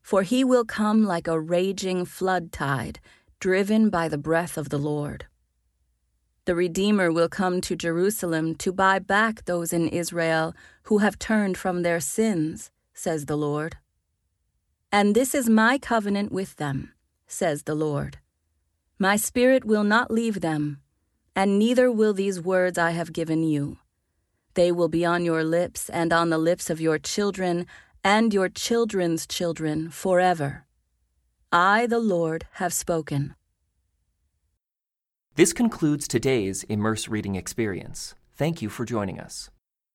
For 0.05 0.21
he 0.21 0.43
will 0.43 0.65
come 0.65 1.03
like 1.03 1.27
a 1.27 1.39
raging 1.39 2.05
flood 2.05 2.51
tide, 2.51 2.99
driven 3.39 3.89
by 3.89 4.07
the 4.07 4.19
breath 4.19 4.55
of 4.55 4.69
the 4.69 4.77
Lord. 4.77 5.25
The 6.45 6.53
Redeemer 6.53 7.11
will 7.11 7.27
come 7.27 7.59
to 7.61 7.75
Jerusalem 7.75 8.53
to 8.57 8.71
buy 8.71 8.99
back 8.99 9.45
those 9.45 9.73
in 9.73 9.87
Israel 9.87 10.53
who 10.83 10.99
have 10.99 11.17
turned 11.17 11.57
from 11.57 11.81
their 11.81 11.99
sins 11.99 12.69
says 12.93 13.25
the 13.25 13.35
Lord. 13.35 13.77
And 14.91 15.15
this 15.15 15.33
is 15.33 15.49
my 15.49 15.79
covenant 15.79 16.31
with 16.31 16.57
them, 16.57 16.93
says 17.25 17.63
the 17.63 17.73
Lord. 17.73 18.19
My 18.99 19.15
spirit 19.15 19.65
will 19.65 19.83
not 19.83 20.11
leave 20.11 20.41
them, 20.41 20.81
and 21.35 21.57
neither 21.57 21.91
will 21.91 22.13
these 22.13 22.39
words 22.39 22.77
I 22.77 22.91
have 22.91 23.11
given 23.11 23.41
you. 23.43 23.79
They 24.53 24.71
will 24.71 24.87
be 24.87 25.03
on 25.03 25.25
your 25.25 25.43
lips 25.43 25.89
and 25.89 26.13
on 26.13 26.29
the 26.29 26.37
lips 26.37 26.69
of 26.69 26.79
your 26.79 26.99
children 26.99 27.65
and 28.05 28.35
your 28.35 28.47
children's 28.47 29.25
children 29.25 29.89
forever. 29.89 30.63
I, 31.51 31.87
the 31.87 31.97
Lord, 31.97 32.45
have 32.53 32.71
spoken. 32.71 33.33
This 35.33 35.53
concludes 35.53 36.07
today's 36.07 36.63
Immerse 36.65 37.07
Reading 37.07 37.33
Experience. 37.33 38.13
Thank 38.35 38.61
you 38.61 38.69
for 38.69 38.85
joining 38.85 39.19
us. 39.19 39.49